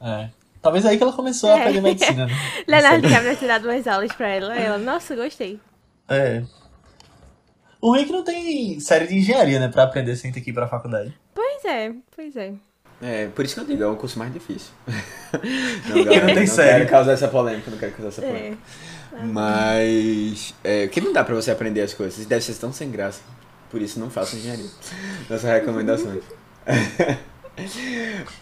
[0.00, 0.28] É.
[0.60, 1.60] Talvez aí que ela começou a É.
[1.60, 2.32] aprender medicina, né?
[2.68, 4.52] Leonardo DiCaprio ter dado umas aulas pra ela.
[4.52, 5.58] Aí ela, nossa, gostei.
[6.08, 6.42] É.
[7.80, 9.68] O ruim é que não tem série de engenharia, né?
[9.68, 11.14] Pra aprender sem ter que ir pra faculdade.
[11.34, 12.52] Pois é, pois é.
[13.00, 14.72] É, por isso que eu digo, é o curso mais difícil.
[15.88, 16.78] não, não tem não série.
[16.78, 18.58] quero causar essa polêmica, não quero causar essa polêmica.
[19.12, 19.24] É.
[19.24, 23.20] Mas, é, que não dá pra você aprender as coisas, deve ser tão sem graça.
[23.70, 24.66] Por isso não faça engenharia.
[25.30, 26.24] Nossas recomendações.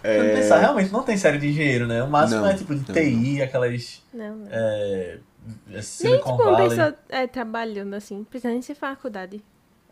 [0.02, 0.16] É...
[0.16, 2.02] Quando pensar, realmente não tem série de engenheiro, né?
[2.02, 4.02] O máximo Não, é tipo de não, TI, aquelas.
[4.12, 4.48] Não, não.
[4.50, 5.18] É,
[5.68, 6.68] é, Nem Silicon tipo uma Valley.
[6.68, 9.42] pessoa é, trabalhando assim, precisando nem ser faculdade.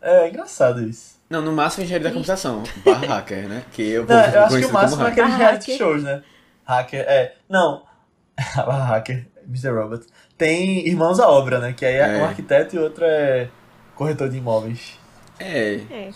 [0.01, 1.15] É engraçado isso.
[1.29, 3.63] Não, no máximo engenharia da computação, barra hacker, né?
[3.71, 6.21] Que eu, Não, eu acho que o máximo é aqueles reality shows, né?
[6.65, 7.35] Hacker, é.
[7.49, 7.83] Não.
[8.57, 9.69] Ah, hacker, Mr.
[9.71, 10.05] Robot.
[10.37, 11.73] Tem Irmãos à Obra, né?
[11.73, 12.21] Que aí é, É.
[12.21, 13.47] um arquiteto e outro é
[13.95, 14.99] corretor de imóveis.
[15.39, 16.09] É, É.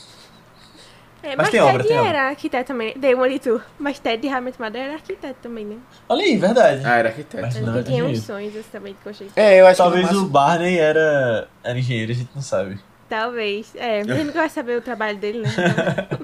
[1.22, 2.10] É, Mas mas, tem Ted obra, tem obra.
[2.10, 2.94] era arquiteto também.
[2.98, 3.62] Dei uma de tu.
[3.78, 5.78] Mas Ted realmente Mother era arquiteto também, né?
[6.08, 6.82] Olha aí, verdade.
[6.86, 7.42] ah, era arquiteto.
[7.44, 9.28] Mas Ele não, é tinha uns sonhos assim, também que eu achei.
[9.36, 10.32] É, eu acho Talvez que o máximo...
[10.32, 12.80] Barney era, era engenheiro, a gente não sabe.
[13.10, 13.74] Talvez.
[13.76, 15.50] É, mas ele nunca vai saber o trabalho dele, né?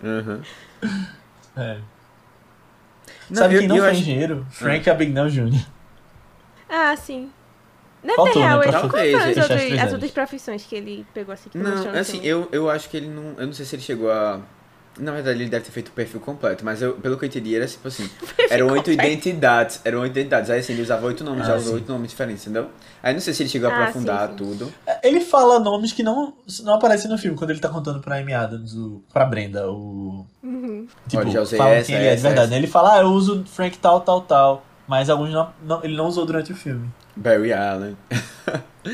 [0.03, 0.41] Uhum.
[1.57, 1.77] É.
[3.29, 4.45] Não, sabe eu- quem não eu foi acho- engenheiro?
[4.51, 5.65] Frank Abagnale Jr.
[6.69, 7.31] ah, sim.
[8.03, 8.61] Deve Faltou, né, real.
[8.63, 11.49] Ele, as, Talvez, as outras, as outras profissões que ele pegou assim?
[11.49, 13.33] Que Não, assim, eu, eu acho que ele não.
[13.39, 14.39] Eu não sei se ele chegou a.
[14.97, 17.55] Na verdade, ele deve ter feito o perfil completo, mas eu, pelo que eu entendi,
[17.55, 18.09] era tipo assim:
[18.49, 19.81] eram oito identidades.
[19.83, 20.49] Eram oito identidades.
[20.49, 22.69] Aí assim, ele usava oito nomes, Ah, já usou oito nomes diferentes, entendeu?
[23.03, 24.35] Aí não sei se ele chegou a Ah, aprofundar sim, sim.
[24.37, 24.73] tudo.
[25.03, 26.33] Ele fala nomes que não,
[26.63, 30.25] não aparecem no filme, quando ele tá contando pra Amy Adams, o, pra Brenda, o...
[30.41, 30.87] Uhum.
[31.07, 32.51] Tipo, Olha, já usei fala essa, quem ele é de verdade.
[32.51, 32.57] né?
[32.57, 34.65] Ele fala, ah, eu uso Frank tal, tal, tal.
[34.87, 36.89] Mas alguns não, não- ele não usou durante o filme.
[37.15, 37.97] Barry Allen.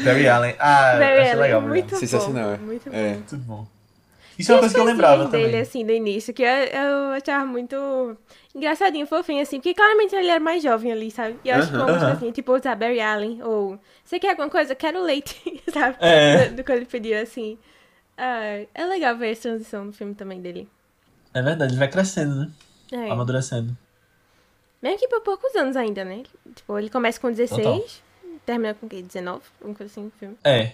[0.03, 0.55] Barry Allen.
[0.59, 2.53] Ah, Barry achei Allen, legal, muito Barry Sensacional, bom.
[2.53, 2.57] é.
[2.57, 2.95] Muito bom.
[2.95, 3.09] É.
[3.13, 3.67] Muito bom.
[4.37, 5.61] Isso é uma E coisa que eu lembrava dele, também.
[5.61, 7.75] assim, do início, que eu, eu achava muito
[8.55, 11.39] engraçadinho, fofinho, assim, porque claramente ele era mais jovem ali, sabe?
[11.43, 11.85] E eu acho que Aham.
[11.85, 12.17] uma música Aham.
[12.17, 14.73] assim, tipo, usar Barry Allen, ou você quer alguma coisa?
[14.75, 15.35] Quero leite,
[15.71, 15.97] sabe?
[15.99, 16.49] É.
[16.49, 17.57] Do, do que ele pedia, assim.
[18.17, 20.67] Ah, é legal ver essa transição no filme também dele.
[21.33, 22.51] É verdade, ele vai crescendo, né?
[22.91, 23.11] É.
[23.11, 23.75] Amadurecendo.
[24.81, 26.23] Mesmo que por poucos anos ainda, né?
[26.55, 27.83] Tipo, ele começa com 16, Total.
[28.45, 29.01] termina com o quê?
[29.01, 29.43] 19?
[29.59, 30.37] Alguma coisa assim no filme.
[30.43, 30.73] É.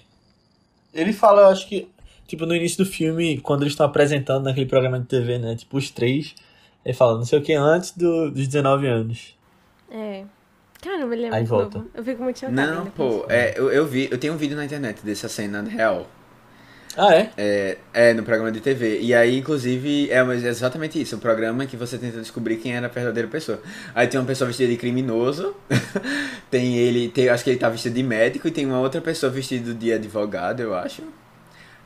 [0.94, 1.88] Ele fala, eu acho que,
[2.28, 5.56] tipo, no início do filme, quando eles estão apresentando naquele programa de TV, né?
[5.56, 6.36] Tipo, os três,
[6.86, 9.36] ele fala, não sei o que, antes do, dos 19 anos.
[9.90, 10.26] É.
[10.82, 11.78] Caramba, ele é Aí muito volta.
[11.80, 11.92] novo.
[11.96, 14.66] Eu fico muito chocada Não, pô, é, eu, eu vi, eu tenho um vídeo na
[14.66, 16.06] internet dessa cena real.
[16.96, 17.30] Ah, é?
[17.38, 19.00] É, é, no programa de TV.
[19.02, 21.16] E aí, inclusive, é mas é exatamente isso.
[21.16, 23.62] Um programa que você tenta descobrir quem era a verdadeira pessoa.
[23.94, 25.56] Aí tem uma pessoa vestida de criminoso.
[26.50, 28.48] tem ele, tem, acho que ele tá vestido de médico.
[28.48, 31.04] E tem uma outra pessoa vestida de advogado, eu acho.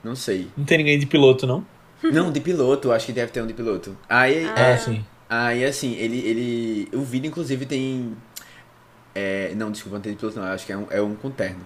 [0.04, 0.48] Não sei.
[0.58, 1.66] Não tem ninguém de piloto, não?
[2.04, 3.96] Não, de piloto, acho que deve ter um de piloto.
[4.10, 4.60] Aí, Ah.
[4.60, 5.06] é, sim.
[5.30, 6.90] aí assim, ele, ele.
[6.94, 8.16] O vídeo, inclusive, tem.
[9.14, 10.48] é, não, desculpa, não tem de piloto, não.
[10.48, 11.66] Acho que é um, é um com terno.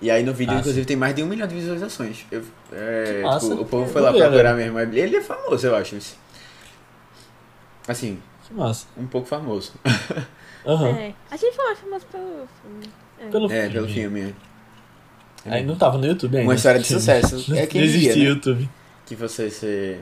[0.00, 2.24] E aí no vídeo, Ah, inclusive, tem mais de um milhão de visualizações.
[2.30, 3.48] Eu, é, Massa.
[3.48, 4.78] tipo, o povo foi lá ver procurar mesmo.
[4.78, 5.96] Ele é famoso, eu acho.
[5.96, 6.16] isso.
[7.88, 8.86] Assim, Que massa.
[8.96, 9.72] um pouco famoso.
[10.66, 10.88] Aham.
[10.90, 11.14] É.
[11.30, 12.86] A gente foi famoso pelo filme.
[13.18, 13.28] É.
[13.30, 13.72] Pelo É, filme.
[13.72, 14.34] pelo filme.
[15.48, 16.48] Aí não tava no YouTube ainda.
[16.48, 17.44] Uma história de sucesso.
[17.50, 18.28] Não, É quem não existia né?
[18.30, 18.68] YouTube.
[19.06, 20.00] Que você ser,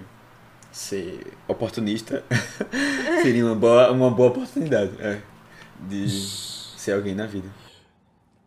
[0.72, 2.24] ser oportunista
[3.22, 4.92] seria uma boa, uma boa oportunidade.
[4.98, 5.18] É,
[5.88, 7.48] de ser alguém na vida.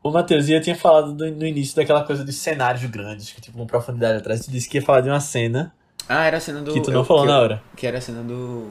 [0.02, 3.58] O Matheus ia tinha falado do- no início daquela coisa dos cenários grandes, que tipo,
[3.58, 4.46] uma profundidade atrás.
[4.46, 5.74] Tu disse que ia falar de uma cena
[6.08, 6.72] Ah, era a cena do.
[6.74, 7.64] que tu não eu- falou que eu- na hora.
[7.76, 8.70] Que era a cena do.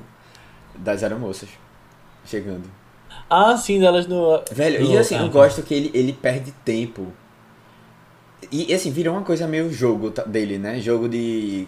[0.79, 1.49] Das aeromoças.
[2.25, 2.65] Chegando.
[3.29, 4.43] Ah, sim, delas no.
[4.51, 7.13] Velho, no- e assim, ah, eu gosto que ele, ele perde tempo.
[8.53, 10.79] E assim, virou uma coisa meio jogo dele, né?
[10.81, 11.67] Jogo de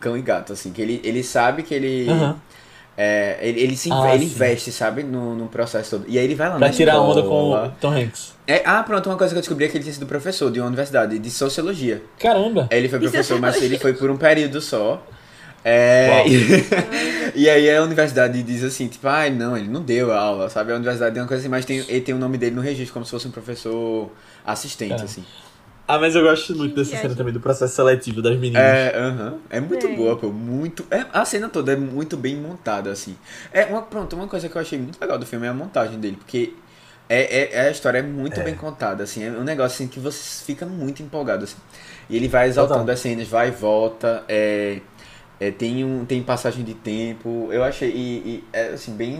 [0.00, 0.72] cão e gato, assim.
[0.72, 2.08] Que ele, ele sabe que ele.
[2.08, 2.36] Aham.
[3.02, 5.02] É, ele, ele, se, Ah, ele investe, sabe?
[5.02, 6.04] No, no processo todo.
[6.06, 7.68] E aí ele vai lá Pra na tirar onda com escola.
[7.74, 8.34] o Tom Hanks.
[8.46, 10.60] É, ah, pronto, uma coisa que eu descobri é que ele tinha sido professor de
[10.60, 12.02] uma universidade de sociologia.
[12.18, 12.68] Caramba!
[12.70, 15.02] Ele foi professor, mas ele foi por um período só.
[15.64, 16.64] É, e,
[17.42, 20.72] e aí a universidade diz assim, tipo, ai não, ele não deu aula, sabe?
[20.72, 22.92] A universidade tem uma coisa assim, mas tem, ele tem o nome dele no registro,
[22.92, 24.10] como se fosse um professor
[24.44, 25.04] assistente, Caramba.
[25.06, 25.24] assim.
[25.94, 27.08] Ah, mas eu gosto muito dessa viagem.
[27.08, 28.62] cena também do processo seletivo das meninas.
[28.62, 29.38] É, aham.
[29.50, 29.96] É muito É.
[29.96, 30.30] boa, pô.
[30.30, 30.86] Muito.
[30.90, 33.16] É, a cena toda é muito bem montada, assim.
[33.52, 35.98] É uma, pronto, uma coisa que eu achei muito legal do filme é a montagem
[35.98, 36.52] dele, porque
[37.08, 38.44] é, é, é- a história é muito É.
[38.44, 39.24] bem contada, assim.
[39.24, 41.56] É um negócio assim que você fica muito empolgado, assim.
[42.08, 42.94] E ele vai exaltando Total.
[42.94, 44.24] as cenas, vai e volta.
[44.28, 44.80] É,
[45.40, 47.48] é, tem, um, tem passagem de tempo.
[47.50, 47.90] Eu achei.
[47.90, 47.94] E,
[48.28, 49.18] e é assim, bem.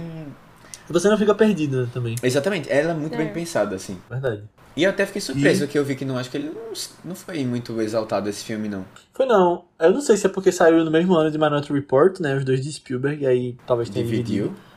[0.93, 2.17] Você não fica perdido também.
[2.23, 3.19] Exatamente, ela é muito É.
[3.19, 3.99] bem pensada, assim.
[4.11, 4.43] Verdade.
[4.77, 6.73] E eu até fiquei surpreso que eu vi que não acho que ele não,
[7.05, 8.85] não foi muito exaltado esse filme, não.
[9.13, 9.65] Foi não.
[9.79, 12.37] Eu não sei se é porque saiu no mesmo ano de Minority Report, né?
[12.37, 14.45] Os dois de Spielberg, e aí talvez tenha Dividiu.
[14.45, 14.71] dividido.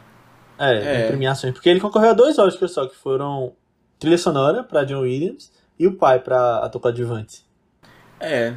[0.57, 1.05] É, É.
[1.05, 1.53] em premiações.
[1.53, 3.53] Porque ele concorreu a dois Oscars só, que foram
[3.99, 7.43] trilha sonora pra John Williams e o pai pra ator coadjuvante.
[8.19, 8.53] É.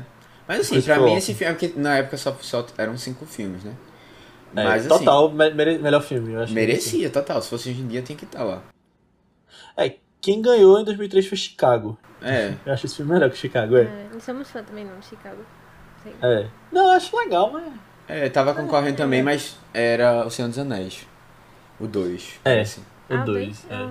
[0.48, 3.72] Mas assim, pra mim esse filme, porque na época só, só eram cinco filmes, né?
[4.56, 6.52] É, Mas assim, total, me- mere- melhor filme, eu acho.
[6.52, 7.42] merecia, total.
[7.42, 8.62] Se fosse hoje em dia, tem que estar lá.
[9.76, 11.98] É, quem ganhou em 2003 foi Chicago.
[12.22, 12.54] É.
[12.64, 13.82] Eu acho esse filme melhor que Chicago, é.
[13.82, 15.44] É, não somos fã também não, de Chicago.
[16.02, 16.14] Sei.
[16.22, 16.46] É.
[16.72, 17.64] Não, eu acho legal, mas...
[18.08, 21.06] É, tava concorrendo também, mas era O Senhor dos Anéis.
[21.78, 22.40] O 2.
[22.44, 22.60] É.
[22.60, 22.82] Assim.
[23.10, 23.82] O Ah, 2, bem- é.
[23.82, 23.90] ah,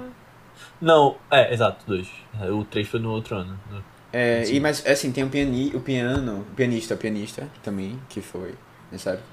[0.81, 2.09] Não, é, exato, o 2.
[2.51, 3.59] O 3 foi no outro ano.
[3.71, 4.55] No- É, Sim.
[4.55, 8.55] e, mas assim, tem o, piani, o piano, o pianista, o pianista também, que foi
[8.89, 9.27] nessa época.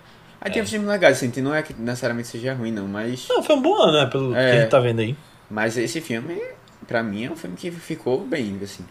[0.45, 0.63] Aí tem É.
[0.65, 3.27] uns filmes legais, assim, não é que necessariamente seja ruim, não, mas.
[3.29, 4.07] Não, foi um bom ano, né?
[4.07, 4.51] Pelo É.
[4.51, 5.17] que a gente tá vendo aí.
[5.49, 6.43] Mas esse filme,
[6.87, 8.85] pra mim, é um filme que ficou bem, assim.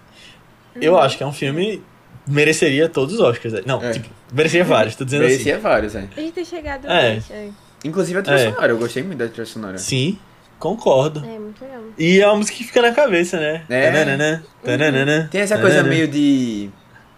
[0.81, 1.83] Eu acho que é um filme
[2.25, 3.53] mereceria todos os Oscars.
[3.53, 3.61] né?
[3.65, 3.91] Não, É.
[3.91, 6.07] tipo, mereceria vários, tô dizendo Merecia vários, é.
[6.15, 7.13] A gente tem chegado É.
[7.15, 7.49] antes, é.
[7.83, 8.49] Inclusive a trilha É.
[8.51, 9.75] sonora, eu gostei muito da trilha sonora.
[9.75, 10.13] assim.
[10.13, 10.19] Sim,
[10.59, 11.19] concordo.
[11.25, 11.81] É, muito legal.
[11.97, 13.65] E é uma música que fica na cabeça, né?
[13.67, 13.91] É.
[13.91, 15.93] Tananana, tananana, Tem essa coisa tananana.
[15.95, 16.69] meio de.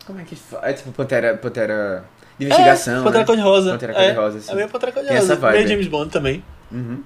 [0.08, 0.70] Como é que fala?
[0.70, 1.38] É tipo Pantera.
[1.38, 2.04] Pantera.
[2.40, 2.94] De investigação.
[3.02, 3.26] É, Pantera né?
[3.26, 3.72] Cor-de-Rosa.
[3.72, 4.56] Pantera é, Cor-de-Rosa, É assim.
[4.56, 5.34] meio Pantera Tem Cor-de-Rosa.
[5.34, 5.68] essa vibe, Meio é.
[5.68, 6.44] James Bond também.
[6.72, 7.04] Uhum.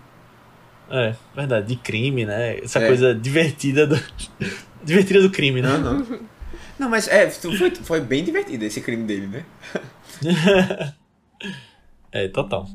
[0.90, 1.68] É, verdade.
[1.68, 2.60] De crime, né?
[2.60, 2.88] Essa É.
[2.88, 4.00] coisa divertida do...
[4.84, 5.68] divertida do crime, né?
[5.70, 6.06] Aham.
[6.80, 9.46] Não, mas é, foi, foi bem divertido esse crime dele, né?
[12.12, 12.68] É, total.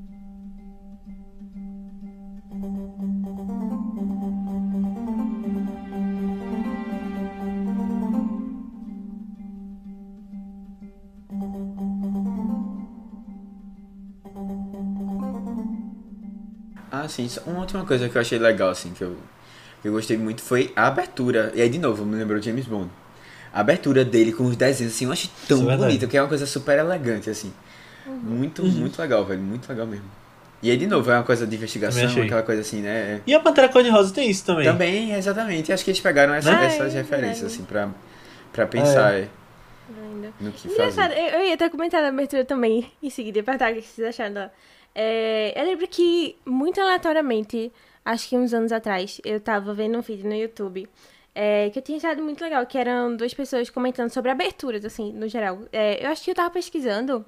[16.93, 17.27] Ah, sim.
[17.47, 19.17] Uma última coisa que eu achei legal, assim, que eu,
[19.81, 21.51] que eu gostei muito foi a abertura.
[21.55, 22.91] E aí, de novo, me lembrou de James Bond.
[23.53, 26.23] A abertura dele com os desenhos, assim, eu achei tão Isso é bonita, que é
[26.23, 27.53] uma coisa super elegante, assim.
[28.07, 29.41] Muito, muito legal, velho.
[29.41, 30.05] Muito legal mesmo.
[30.63, 33.21] E aí, de novo, é uma coisa de investigação, aquela coisa assim, né?
[33.27, 34.65] E a Pantera Cor-de-Rosa tem isso também.
[34.65, 35.73] Também, exatamente.
[35.73, 37.47] Acho que eles pegaram essa- essas Ah, é referências, verdade.
[37.47, 37.89] assim, pra,
[38.53, 39.29] pra pensar é,
[40.05, 40.33] Ainda.
[40.41, 41.01] no que fazer.
[41.19, 44.35] eu, eu ia ter comentado a abertura também em seguida, e o que vocês acharam
[44.35, 44.53] dela.
[44.95, 47.73] É, eu lembro que, muito aleatoriamente,
[48.05, 50.89] acho que uns anos atrás, eu tava vendo um vídeo no YouTube
[51.35, 55.13] é, que eu tinha achado muito legal, que eram duas pessoas comentando sobre aberturas, assim,
[55.13, 55.61] no geral.
[55.73, 57.25] É, eu acho que eu tava pesquisando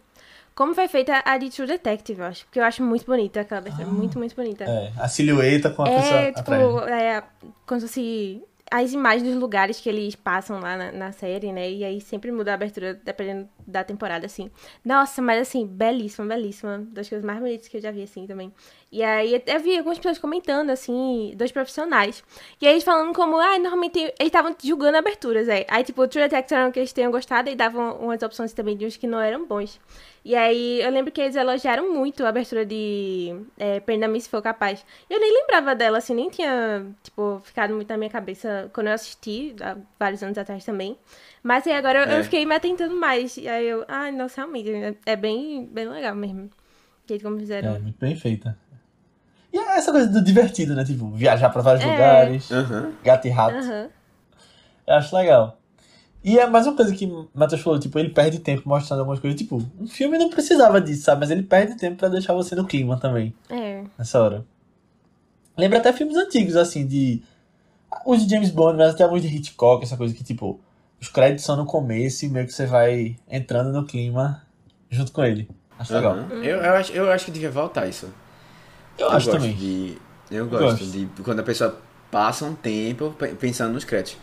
[0.54, 3.58] como foi feita a de True Detective, eu acho, porque eu acho muito bonita aquela
[3.60, 4.64] abertura, muito, muito bonita.
[4.64, 6.40] É, a silhueta com a pessoa É, tipo,
[6.78, 7.02] atrás.
[7.02, 7.22] é,
[7.66, 11.70] como se fosse as imagens dos lugares que eles passam lá na, na série, né?
[11.70, 14.50] E aí sempre muda a abertura dependendo da temporada, assim.
[14.84, 16.78] Nossa, mas assim, belíssima, belíssima.
[16.90, 18.52] Das coisas mais bonitas que eu já vi, assim, também.
[18.92, 22.22] E aí eu vi algumas pessoas comentando, assim, dois profissionais.
[22.60, 25.66] E aí eles falando como, ah, normalmente eles estavam julgando aberturas, é.
[25.68, 28.76] Aí, tipo, o True Detective eram que eles tenham gostado e davam umas opções também
[28.76, 29.80] de uns que não eram bons.
[30.24, 34.40] E aí eu lembro que eles elogiaram muito a abertura de é, Perna-me se for
[34.40, 34.84] capaz.
[35.10, 38.94] Eu nem lembrava dela, assim, nem tinha, tipo, ficado muito na minha cabeça quando eu
[38.94, 40.96] assisti, há vários anos atrás também.
[41.42, 42.22] Mas aí agora eu, eu É.
[42.22, 43.36] fiquei me atentando mais.
[43.36, 46.48] E aí eu, ai, nossa, realmente, é- é bem, bem legal mesmo.
[47.06, 47.74] Jeito como fizeram.
[47.74, 48.56] É, bem feita.
[49.54, 50.84] E é essa coisa do divertido, né?
[50.84, 51.86] Tipo, viajar pra vários É.
[51.88, 52.92] lugares, Aham.
[53.04, 53.56] gato e rato.
[53.56, 53.88] Aham.
[54.84, 55.56] Eu acho legal.
[56.24, 59.20] E é mais uma coisa que o Matheus falou, tipo, ele perde tempo mostrando algumas
[59.20, 59.38] coisas.
[59.38, 61.20] Tipo, um filme não precisava disso, sabe?
[61.20, 63.84] Mas ele perde tempo pra deixar você no clima também, É.
[63.96, 64.44] nessa hora.
[65.56, 67.22] Lembra até filmes antigos, assim, de.
[68.04, 70.58] Os de James Bond, mas até alguns de Hitchcock, essa coisa que, tipo,
[71.00, 74.42] os créditos são no começo e meio que você vai entrando no clima
[74.90, 75.48] junto com ele.
[75.78, 76.14] Acho legal.
[76.14, 76.42] Aham.
[76.42, 78.08] Eu, eu, acho, eu acho que devia voltar isso.
[78.98, 79.54] Eu, acho gosto também.
[79.54, 79.98] De,
[80.30, 80.84] eu gosto, gosto.
[80.86, 81.78] de quando a pessoa
[82.10, 84.16] passa um tempo pe- pensando nos créditos.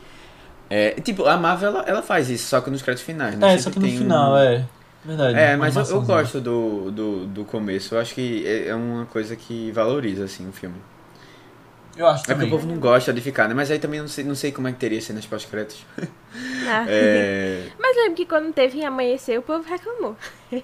[0.69, 3.53] É, tipo, a Marvel ela, ela faz isso, só que nos créditos finais, né?
[3.53, 4.65] É, só que no tem um- final, é.
[5.03, 5.37] Verdade.
[5.37, 7.95] É, mas eu, eu gosto do, do, do começo.
[7.95, 10.75] Eu acho que é é uma coisa que valoriza, assim, o filme.
[11.97, 12.47] Eu acho É que também.
[12.47, 13.53] o povo não gosta de ficar, né?
[13.53, 15.85] Mas aí também eu não sei, não sei como é que teria cenas pós-créditos.
[16.65, 16.85] Ah.
[16.87, 17.63] É...
[17.77, 20.15] Mas eu lembro que quando teve Amanhecer, o povo reclamou.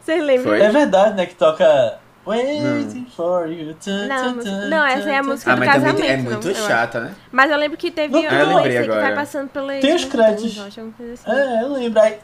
[0.00, 0.52] Vocês lembram?
[0.52, 0.62] Foi?
[0.62, 1.26] É verdade, né?
[1.26, 3.76] Que toca Waiting for you.
[4.08, 4.34] Não,
[4.68, 6.02] não, essa é a música Ah, do casamento.
[6.02, 6.66] é não, muito eu acho.
[6.66, 7.14] chata, né?
[7.30, 9.14] Mas eu lembro que teve Não, um eu esse lembrei que vai agora.
[9.14, 9.72] passando pela.
[9.74, 10.58] Tem os créditos.
[10.58, 10.92] Assim.
[11.26, 12.00] É, eu lembro.
[12.00, 12.18] Aí,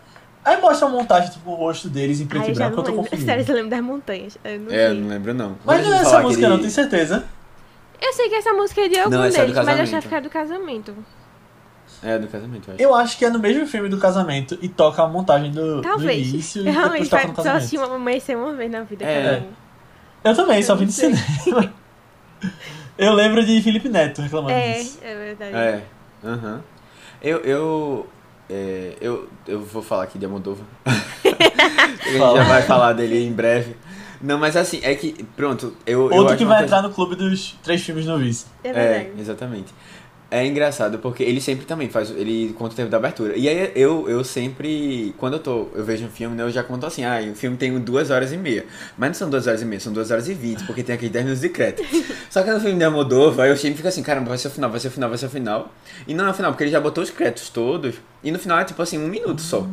[0.44, 2.90] aí mostra a montagem, tipo, o rosto deles em preto e branco, eu não tô
[2.90, 3.04] lembro.
[3.04, 3.26] confundindo.
[3.26, 4.38] Sério, eu lembro das montanhas.
[4.44, 5.56] Eu não É, eu não lembro não.
[5.64, 7.24] Mas não é essa música, aquele- não, tem certeza?
[8.00, 9.82] Eu sei que essa música é de algum Não, é do deles, mas eu casamento.
[9.88, 10.94] achava que era do casamento.
[12.02, 12.82] É, do casamento, eu acho.
[12.82, 15.82] Eu acho que é no mesmo filme do casamento e toca a montagem do, do
[15.82, 16.26] Talvez.
[16.28, 17.58] início Eu e depois realmente toca no só casamento.
[17.58, 19.04] assisti uma amanhecer uma vez na vida.
[19.04, 19.22] É.
[19.22, 19.61] cada um.
[20.24, 21.14] Eu também, só Eu vi não no sei.
[21.14, 21.72] cinema.
[22.98, 24.98] Eu lembro de Felipe Neto reclamando É, disso.
[25.02, 25.56] é verdade.
[25.56, 25.82] É,
[26.24, 26.60] aham.
[27.22, 28.06] Eu, eu,
[28.50, 30.64] é, eu, eu vou falar aqui de Almodóvar.
[30.84, 30.90] a
[32.08, 32.38] gente Fala.
[32.38, 33.76] já vai falar dele em breve.
[34.20, 36.94] Não, mas assim, é que, pronto, eu, eu Outro acho que vai coisa- entrar no
[36.94, 38.46] clube dos três filmes no vice.
[38.62, 39.20] É É, verdade.
[39.20, 39.74] exatamente.
[40.34, 43.36] É engraçado porque ele sempre também faz, ele conta o tempo da abertura.
[43.36, 46.62] E aí eu, eu sempre, quando eu tô, eu vejo um filme, né, eu já
[46.62, 48.64] conto assim, ah, o filme tem duas horas e meia.
[48.96, 51.12] Mas não são duas horas e meia, são duas horas e vinte, porque tem aqueles
[51.12, 51.84] 10 minutos de crédito.
[52.30, 54.70] Só que no filme de Almodóvar, eu sempre fico assim, caramba, vai ser o final,
[54.70, 55.70] vai ser o final, vai ser o final.
[56.08, 58.58] E não é o final, porque ele já botou os créditos todos, e no final
[58.58, 59.66] é tipo assim, um minuto só.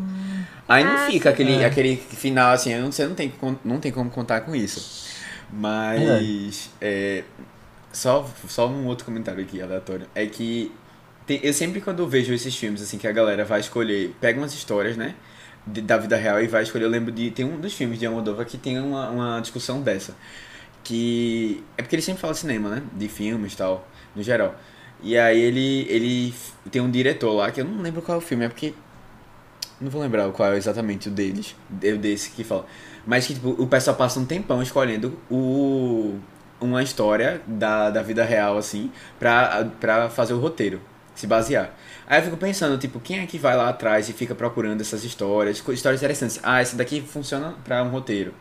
[0.68, 1.34] Aí não Ah, fica sim.
[1.34, 1.66] aquele, É.
[1.66, 3.32] aquele final assim, eu não- você não tem,
[3.64, 5.07] não tem como contar com isso.
[5.51, 7.24] Mas, é,
[7.92, 10.08] só, só um outro comentário aqui, aleatório.
[10.16, 10.72] É que
[11.28, 14.54] tem- eu sempre quando vejo esses filmes, assim, que a galera vai escolher, pega umas
[14.54, 15.16] histórias, né?
[15.68, 16.86] de- da vida real e vai escolher.
[16.86, 17.32] Eu lembro de.
[17.32, 20.16] Tem um dos filmes de Almodóvar que tem uma, uma discussão dessa.
[20.84, 21.64] Que.
[21.78, 22.84] É porque ele sempre fala cinema, né?
[22.94, 24.56] De filmes e tal, no geral.
[25.04, 25.86] E aí ele.
[25.90, 26.34] ele
[26.72, 28.74] tem um diretor lá, que eu não lembro qual é o filme, é porque.
[29.80, 31.56] Não vou lembrar qual é exatamente o deles.
[31.70, 32.66] Desse que fala.
[33.06, 36.18] Mas que tipo, o pessoal passa um tempão escolhendo o.
[36.62, 40.82] Uma história da, da vida real, assim, pra, pra fazer o roteiro,
[41.16, 41.74] se basear.
[42.05, 45.03] Aí eu fico pensando, tipo, quem é que vai lá atrás e fica procurando essas
[45.03, 46.39] histórias, histórias interessantes.
[46.43, 48.34] Ah, essa daqui funciona pra um roteiro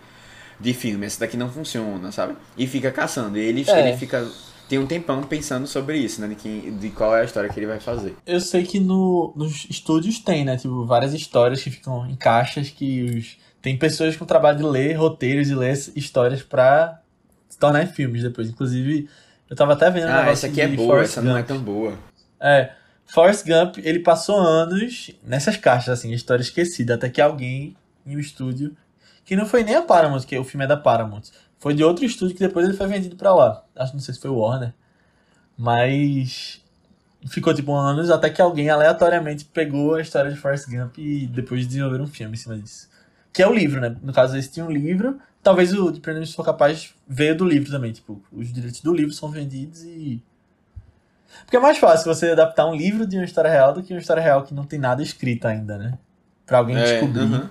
[0.58, 2.34] de filme, essa daqui não funciona, sabe?
[2.56, 3.38] E fica caçando.
[3.38, 3.88] E ele, É.
[3.88, 4.26] ele fica.
[4.68, 6.28] Tem um tempão pensando sobre isso, né?
[6.28, 8.14] De, quem, de qual é a história que ele vai fazer.
[8.26, 10.56] Eu sei que no, nos estúdios tem, né?
[10.58, 13.38] Tipo, várias histórias que ficam em caixas que os.
[13.62, 17.00] Tem pessoas com trabalho de ler roteiros e ler histórias pra
[17.58, 18.48] tornar em filmes depois.
[18.48, 19.08] Inclusive,
[19.48, 21.48] eu tava até vendo Ah, essa aqui é boa, Forrest essa não é Gump.
[21.48, 21.98] tão boa.
[22.40, 22.72] É,
[23.06, 28.18] Forrest Gump, ele passou anos nessas caixas, assim, história esquecida, até que alguém em um
[28.20, 28.76] estúdio,
[29.24, 31.22] que não foi nem a Paramount, que o filme é da Paramount,
[31.58, 33.64] foi de outro estúdio que depois ele foi vendido pra lá.
[33.76, 34.72] Acho que não sei se foi o Warner,
[35.56, 36.62] mas
[37.26, 41.66] ficou tipo anos até que alguém aleatoriamente pegou a história de Forrest Gump e depois
[41.66, 42.88] desenvolveram um filme em cima disso.
[43.32, 43.94] Que é o livro, né?
[44.02, 45.18] No caso, esse tinha um livro.
[45.48, 47.90] Talvez o de Prêmio Se For Capaz veio do livro também.
[47.90, 50.22] Tipo, os direitos do livro são vendidos e
[51.44, 53.98] porque é mais fácil você adaptar um livro de uma história real do que uma
[53.98, 55.98] história real que não tem nada escrito ainda, né?
[56.44, 57.20] Pra alguém É, descobrir.
[57.20, 57.50] aham.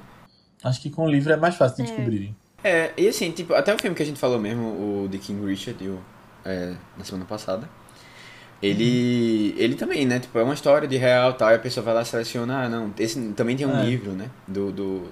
[0.63, 1.85] Acho que com o livro é mais fácil de É.
[1.85, 2.35] descobrirem.
[2.63, 5.43] É, e assim, tipo, até o filme que a gente falou mesmo, o de King
[5.43, 5.99] Richard, o,
[6.45, 7.67] é, na semana passada,
[8.61, 11.95] ele, ele também, né, tipo, é uma história de real tal, e a pessoa vai
[11.95, 13.85] lá e seleciona, ah, não, esse também tem um É.
[13.85, 15.07] livro, né, do, do,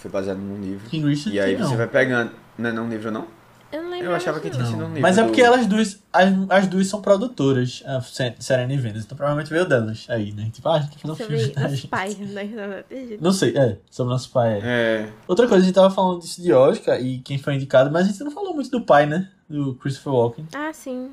[0.00, 1.76] foi baseado num livro, King Richard e aí você não.
[1.76, 3.26] vai pegando, não é não um livro não?
[3.72, 4.06] Eu não lembro.
[4.06, 6.66] Eu achava que tinha sido um livro Mas é do- porque elas duas, as, as
[6.66, 10.50] duas são produtoras, a Se- Serena e Venus, então provavelmente veio delas aí, né?
[10.52, 11.86] Tipo, ah, a gente quer fazer um Sobre filme nossos gente.
[11.88, 12.50] pais, né?
[13.20, 14.54] Não sei, é, sobre nosso pai.
[14.54, 14.60] É.
[14.64, 18.06] É, Outra coisa, a gente tava falando disso de Oscar e quem foi indicado, mas
[18.06, 19.28] a gente não falou muito do pai, né?
[19.48, 20.48] Do Christopher Walken.
[20.52, 21.10] Ah, sim.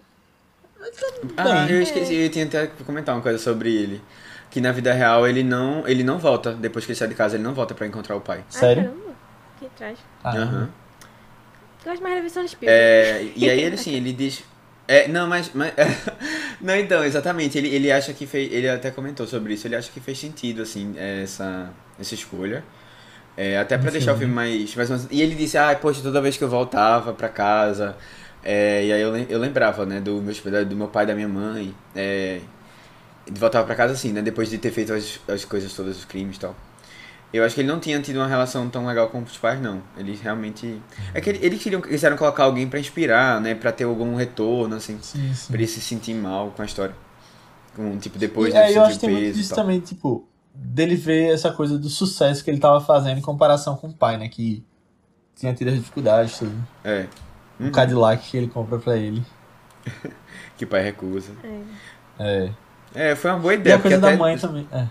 [1.38, 1.76] ah, Bem.
[1.76, 4.02] eu esqueci, eu tinha até que comentar uma coisa sobre ele,
[4.50, 7.36] que na vida real ele não, ele não volta, depois que ele sai de casa,
[7.36, 8.44] ele não volta pra encontrar o pai.
[8.50, 8.84] Sério?
[8.84, 9.16] Ah, caramba.
[9.60, 9.98] Que traz.
[10.24, 10.70] Ah, Aham.
[11.86, 12.82] Eu gosto mais da versão Spielberg.
[12.84, 14.44] É, e aí ele assim, ele diz.
[14.88, 15.52] É, não, mas.
[15.54, 15.74] mas
[16.62, 17.58] não, então, exatamente.
[17.58, 18.52] Ele, ele acha que fez.
[18.52, 19.68] Ele até comentou sobre isso.
[19.68, 21.70] Ele acha que fez sentido, assim, essa,
[22.00, 22.64] essa escolha.
[23.38, 24.34] É, até pra No deixar o filme.
[24.34, 24.90] mais, mais.
[24.90, 27.96] mais- E ele disse, ah, poxa, toda vez que eu voltava pra casa.
[28.44, 31.28] é, e aí eu, eu lembrava, né, do meu, do meu pai e da minha
[31.28, 31.74] mãe.
[31.96, 32.40] É,
[33.28, 34.22] ele voltava pra casa assim, né?
[34.22, 36.56] Depois de ter feito as, as coisas todas, os crimes e tal.
[37.34, 39.82] Eu acho que ele não tinha tido uma relação tão legal com os pais, não.
[39.98, 40.82] Eles realmente.
[41.14, 43.54] É que ele- eles queriam, quiseram colocar alguém pra inspirar, né?
[43.54, 44.98] Pra ter algum retorno, assim.
[45.02, 45.48] Sim, sim.
[45.48, 46.96] Pra ele se sentir mal com a história.
[47.76, 48.72] Com, tipo, depois, E, né?
[48.72, 50.26] é, eu acho que tem o muito peso disso também, tipo,
[50.56, 54.18] dele ver essa coisa do sucesso que ele tava fazendo em comparação com o pai,
[54.18, 54.30] né?
[54.30, 54.64] Que
[55.36, 56.56] tinha tido as dificuldades, tudo.
[56.84, 57.08] É.
[57.60, 57.72] O Uhum.
[57.72, 59.22] Cadillac que ele compra pra ele.
[60.58, 61.32] Que o pai recusa.
[61.44, 61.62] É.
[62.46, 62.52] É,
[63.16, 63.76] foi uma boa E ideia.
[63.76, 64.68] a coisa porque da até mãe também.
[64.72, 64.86] É,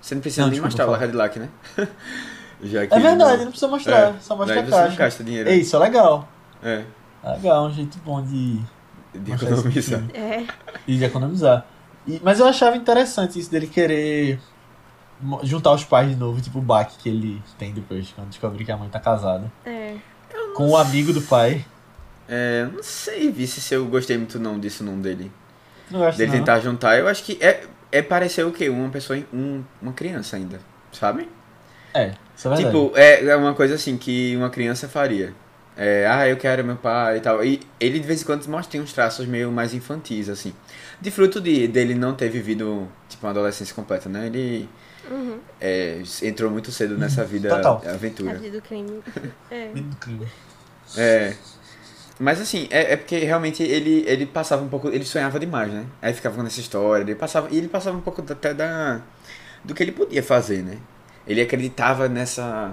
[0.00, 0.98] Você não precisa Não, nem mostrar o fala.
[0.98, 1.48] Cadillac, né?
[2.64, 4.96] Já que é verdade, não- não precisa mostrar, É, só mostra daí a você caixa.
[4.96, 5.48] gasta dinheiro.
[5.50, 6.28] Ei, isso é legal.
[6.62, 6.84] É,
[7.24, 8.58] Legal, um jeito bom de,
[9.14, 10.02] de economizar.
[10.14, 10.44] É.
[10.86, 11.64] e de economizar.
[12.06, 14.40] E- mas eu achava interessante isso dele querer
[15.44, 18.72] juntar os pais de novo, tipo o baque que ele tem depois, quando descobre que
[18.72, 19.50] a mãe tá casada.
[19.64, 19.94] É.
[20.56, 21.64] Com o amigo do pai.
[22.28, 25.30] É, não sei, vice se eu gostei muito não disso não dele.
[25.92, 26.38] Não gosto Dele não.
[26.38, 28.68] tentar juntar, eu acho que é, é parecer o quê?
[28.68, 30.58] Uma pessoa, um, uma criança ainda,
[30.90, 31.28] sabe?
[31.94, 32.64] É, isso é verdade.
[32.64, 35.34] Tipo, é, é uma coisa assim que uma criança faria.
[35.76, 37.44] É, ah, eu quero meu pai e tal.
[37.44, 40.54] E ele de vez em quando mostra tem uns traços meio mais infantis, assim.
[41.00, 44.26] De fruto de, dele não ter vivido, tipo, uma adolescência completa, né?
[44.26, 44.68] Ele
[45.10, 45.40] Uhum.
[45.60, 47.82] é, entrou muito cedo nessa vida Total.
[47.84, 48.34] A aventura.
[48.38, 49.02] vida do crime.
[49.50, 49.68] É.
[49.74, 50.26] Medo do crime.
[50.96, 51.34] É.
[52.18, 54.88] Mas assim, é, é porque realmente ele, ele passava um pouco.
[54.88, 55.86] Ele sonhava demais, né?
[56.00, 57.48] Aí ficava nessa história, ele passava.
[57.50, 59.00] E ele passava um pouco até da.
[59.64, 60.78] do que ele podia fazer, né?
[61.26, 62.72] Ele acreditava nessa.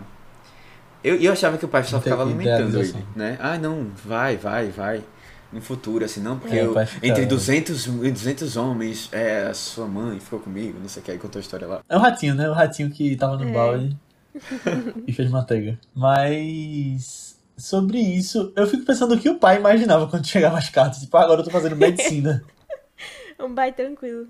[1.04, 3.38] Eu, eu achava que o pai só ficava alimentando ele, né?
[3.40, 5.04] Ah, não, vai, vai, vai.
[5.52, 9.88] No futuro, assim, não, porque É, eu, entre 200, e 200 homens, é, a sua
[9.88, 11.82] mãe ficou comigo, não sei o que, aí contou a história lá.
[11.90, 12.48] É o ratinho, né?
[12.48, 13.52] O ratinho que tava no É.
[13.52, 13.98] balde
[15.08, 15.80] e fez manteiga.
[15.96, 17.28] Mas
[17.60, 20.99] sobre isso, eu fico pensando o que o pai imaginava quando chegava as cartas.
[21.01, 22.43] Tipo, ah, agora eu tô fazendo medicina.
[23.39, 24.28] Um bai tranquilo.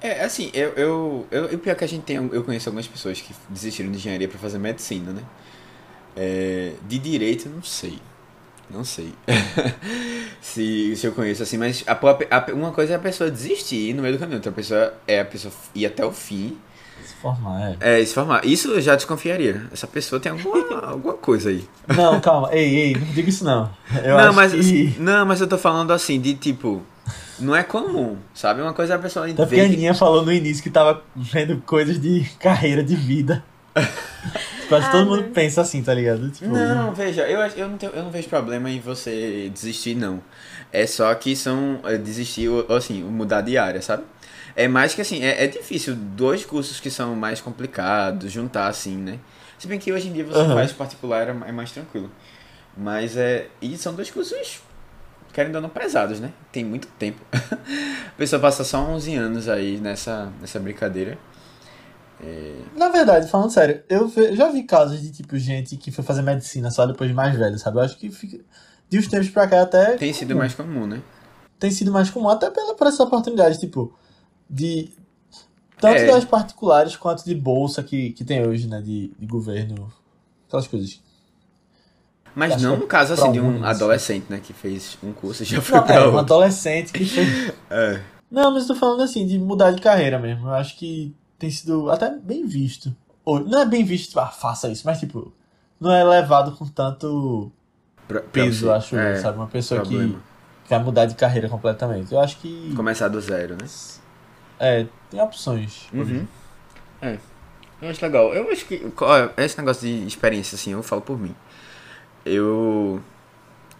[0.00, 2.86] É, assim, eu, eu, eu, o pior é que a gente tem, eu conheço algumas
[2.88, 5.22] pessoas que desistiram de engenharia pra fazer medicina, né?
[6.16, 7.98] É, de direito, não sei.
[8.70, 9.12] Não sei.
[10.40, 14.02] se, se eu conheço assim, mas a, a- uma coisa é a pessoa desistir no
[14.02, 16.58] meio do caminho, outra pessoa é a pessoa ir até o fim,
[17.04, 18.00] Se formar, é.
[18.00, 18.44] é, se formar.
[18.44, 19.62] Isso eu já desconfiaria.
[19.72, 21.64] Essa pessoa tem alguma, alguma coisa aí.
[21.96, 22.48] Não, calma.
[22.52, 23.70] Ei, ei, não diga isso não.
[24.04, 24.94] Eu não, acho mas, que...
[24.98, 26.82] não, mas eu tô falando assim, de tipo,
[27.38, 28.60] não é comum, sabe?
[28.62, 31.02] Uma coisa é a pessoa Até porque a que- Aninha falou no início que tava
[31.16, 33.42] vendo coisas de carreira, de vida.
[34.68, 35.30] que Ah, todo mundo né?
[35.34, 36.28] pensa assim, tá ligado?
[36.30, 40.20] Tipo, Não, veja, eu, eu, não tenho, eu não vejo problema em você desistir, não.
[40.72, 44.04] É só que são é, desistir, ou, assim, mudar de área, sabe?
[44.56, 48.96] É mais que assim, é, é difícil dois cursos que são mais complicados, juntar assim,
[48.96, 49.18] né?
[49.58, 50.54] Se bem que hoje em dia você Aham.
[50.54, 52.10] faz particular, é é mais tranquilo.
[52.76, 53.48] Mas é.
[53.60, 54.60] E são dois cursos,
[55.32, 56.32] querendo ou não, pesados, né?
[56.50, 57.20] Tem muito tempo.
[57.32, 61.18] A pessoa passa só 11 anos aí nessa, nessa brincadeira.
[62.76, 66.70] Na verdade, falando sério, eu já vi casos de, tipo, gente que foi fazer medicina
[66.70, 67.78] só depois de mais velho, sabe?
[67.78, 68.38] Eu acho que fica...
[68.88, 69.96] de uns tempos pra cá até...
[69.96, 70.40] Tem sido comum.
[70.40, 71.00] mais comum, né?
[71.58, 73.94] Tem sido mais comum, até pela, por essas oportunidades, tipo,
[74.50, 74.90] de...
[75.80, 76.06] Tanto É.
[76.06, 78.82] das particulares quanto de bolsa que, que tem hoje, né?
[78.82, 79.90] De, de governo,
[80.46, 81.00] aquelas coisas.
[82.34, 84.40] Mas Acho não no caso pra assim de um adolescente, né?
[84.42, 86.18] Que fez um curso e já foi Não, pra é, um outro.
[86.18, 87.52] adolescente que fez...
[87.70, 88.00] É.
[88.30, 90.48] Não, mas eu tô falando assim, de mudar de carreira mesmo.
[90.48, 92.94] Eu acho que tem sido até bem visto.
[93.24, 95.32] Ou, não é bem visto, tipo, ah, faça isso, mas tipo,
[95.80, 97.50] não é levado com tanto
[98.06, 98.72] Pra- pra peso, você.
[98.72, 99.38] acho É, sabe?
[99.38, 100.20] Uma pessoa problema.
[100.64, 102.12] que vai mudar de carreira completamente.
[102.12, 102.72] Eu acho que.
[102.76, 103.66] Começar do zero, né?
[104.60, 105.88] É, tem opções.
[105.92, 106.26] Uhum.
[107.00, 107.16] É.
[107.80, 108.34] Eu acho legal.
[108.34, 108.92] Eu acho que.
[109.00, 111.34] Olha, esse negócio de experiência, assim, eu falo por mim.
[112.26, 113.00] Eu.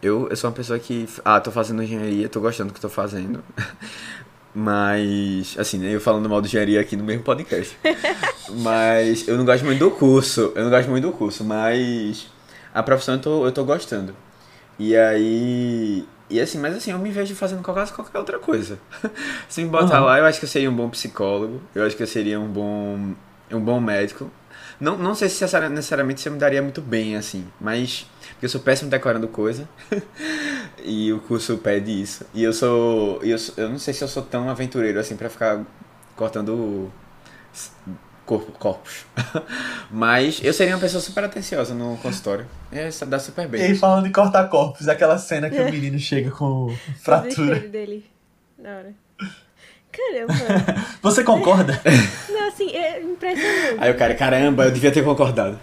[0.03, 1.07] Eu, eu sou uma pessoa que.
[1.22, 3.45] Ah, tô fazendo engenharia, tô gostando do que tô fazendo.
[4.55, 7.78] Mas, assim, né, eu falando mal de engenharia aqui no mesmo podcast.
[8.51, 10.53] mas eu não gosto muito do curso.
[10.57, 12.26] Eu não gosto muito do curso, mas
[12.74, 14.12] a profissão eu tô, eu tô gostando.
[14.76, 16.05] E aí.
[16.31, 18.78] E assim, mas assim, eu me vejo fazendo qualquer, qualquer outra coisa.
[19.49, 20.07] Se me botar Uhum.
[20.07, 21.61] lá, eu acho que eu seria um bom psicólogo.
[21.74, 23.14] Eu acho que eu seria um bom.
[23.51, 24.31] um bom médico.
[24.78, 28.07] Não, não sei se necessari- necessariamente se eu me daria muito bem, assim, mas.
[28.31, 29.68] Porque eu sou péssimo decorando coisa.
[30.85, 32.24] e o curso pede isso.
[32.33, 33.20] E eu sou.
[33.22, 35.61] Eu, sou- eu não sei se eu sou tão aventureiro assim pra ficar
[36.16, 36.91] cortando
[38.31, 39.05] corpo, corpos.
[39.91, 42.47] mas eu seria uma pessoa super atenciosa no consultório.
[42.70, 43.62] É, dá super E bem.
[43.62, 47.28] aí, falando de cortar corpos, aquela cena que o menino chega com O fratura.
[47.28, 48.07] desespero dele.
[48.57, 48.95] Da hora.
[49.91, 50.35] Caramba.
[51.03, 51.81] Você concorda?
[52.31, 53.76] Não, assim, é impressionante.
[53.81, 55.59] Aí o cara, caramba, eu devia ter concordado.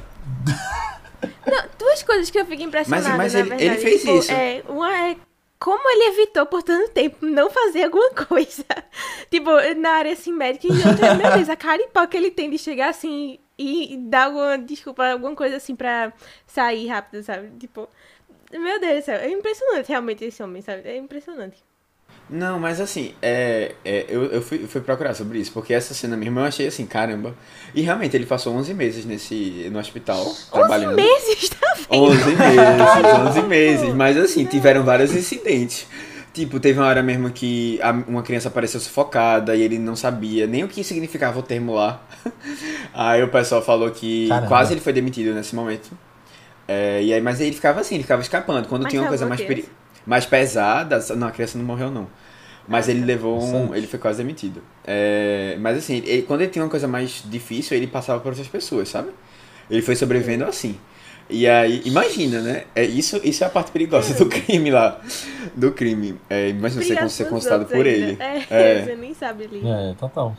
[1.46, 3.64] Não, duas coisas que eu fico impressionada, Mas- mas na ele- verdade.
[3.72, 4.32] ele fez Tipo, isso.
[4.32, 5.16] É, uma é
[5.60, 8.66] como ele evitou por tanto tempo não fazer alguma coisa.
[9.30, 10.68] tipo, na área assim médica.
[10.68, 13.98] E outra, meu Deus, a cara e pau que ele tem de chegar assim e
[13.98, 16.14] dar alguma desculpa, alguma coisa assim pra
[16.46, 17.50] sair rápido, sabe?
[17.58, 17.90] Tipo,
[18.52, 20.88] meu Deus do céu, é impressionante realmente esse homem, sabe?
[20.88, 21.67] É impressionante.
[22.30, 26.18] Não, mas assim, é, é, eu, eu fui, fui procurar sobre isso, porque essa cena
[26.18, 27.34] mesmo eu achei assim, caramba.
[27.74, 30.96] E realmente ele passou 11 meses nesse, no hospital, 11 trabalhando.
[30.96, 32.04] meses, tá vendo?
[32.04, 33.94] 11 meses, 11 meses.
[33.96, 35.88] Mas assim, tiveram vários incidentes.
[36.34, 40.46] Tipo, teve uma hora mesmo que a- uma criança apareceu sufocada e ele não sabia
[40.46, 42.00] nem o que significava o termo lá.
[42.94, 44.48] Aí o pessoal falou que Caramba.
[44.48, 45.90] quase ele foi demitido nesse momento.
[46.68, 48.68] É, e aí, mas aí ele ficava assim, ele ficava escapando.
[48.68, 49.87] Quando Mas tinha uma coisa salvou mais, a peri- criança?
[50.08, 52.08] Mais pesada, não, a criança não morreu não.
[52.68, 53.74] Mas ele levou um.
[53.76, 54.62] Ele foi quase demitido.
[54.86, 58.48] É, mas assim, ele- quando ele tinha uma coisa mais difícil, ele passava para outras
[58.48, 59.10] pessoas, sabe?
[59.70, 60.76] Ele foi sobrevivendo assim.
[61.30, 62.64] E aí, imagina, né?
[62.76, 65.00] É, isso, isso é a parte perigosa do crime lá.
[65.56, 66.16] Do crime.
[66.30, 67.90] É, imagina você ser os consultado por ainda.
[67.90, 68.18] ele.
[68.20, 68.84] É, É.
[68.86, 69.62] você nem sabe ali.
[69.66, 70.36] É, total.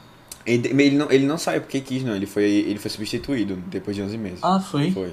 [0.47, 2.15] Ele, ele não, ele não saiu porque quis, não.
[2.17, 4.41] Ele foi, ele foi substituído depois de 11 meses.
[4.43, 4.91] Ah, foi?
[4.91, 5.13] Foi.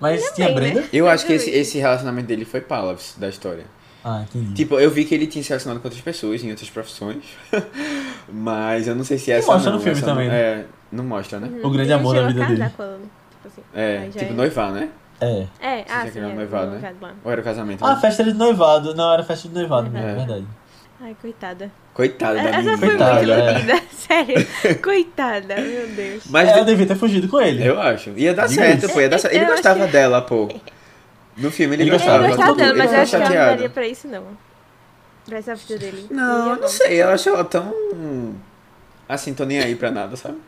[0.00, 0.60] Mas tinha bem, né?
[0.72, 0.88] Brenda?
[0.92, 3.64] Eu acho que esse, esse relacionamento dele foi palavras da história.
[4.04, 4.52] Ah, entendi.
[4.52, 7.24] Tipo, eu vi que ele tinha se relacionado com outras pessoas em outras profissões.
[8.28, 10.40] mas eu não sei se essa mostra não, no filme também, não, né?
[10.40, 11.60] É, não mostra, né?
[11.62, 12.70] O grande amor da vida casar dele.
[12.76, 12.98] com ela,
[13.30, 13.62] tipo assim.
[13.74, 14.90] É, tipo é- noivar, né?
[15.20, 15.46] É.
[15.60, 16.94] É, ah, sim, queria é, noivado, no né?
[17.24, 17.84] Ou era o casamento?
[17.84, 18.00] Ah, né?
[18.00, 18.94] festa de noivado.
[18.94, 20.04] Não, era festa de noivado, né?
[20.04, 20.10] É.
[20.10, 20.46] É verdade.
[21.00, 21.70] Ai, coitada.
[21.92, 22.78] Coitada da Essa menina.
[22.78, 23.50] foi Coitada, muito é.
[23.52, 24.78] iludida, sério.
[24.82, 26.24] Coitada, meu Deus.
[26.30, 27.66] Mas Ela devia ter fugido com ele.
[27.66, 28.10] eu acho.
[28.16, 29.00] Ia dar Diga certo, pô.
[29.00, 29.34] Ia dar certo.
[29.34, 30.48] Ele Eu gostava que- dela, pô.
[31.36, 32.24] No filme ele, Ele gostava.
[32.24, 34.24] Eu gostava dela, ele mas eu acho que ela não daria pra isso, não.
[35.26, 36.06] Pra essa vida dele.
[36.10, 37.02] Não, Ia não sei.
[37.02, 37.72] Eu acho ela tão.
[39.08, 40.38] Assim, tô nem aí pra nada, sabe?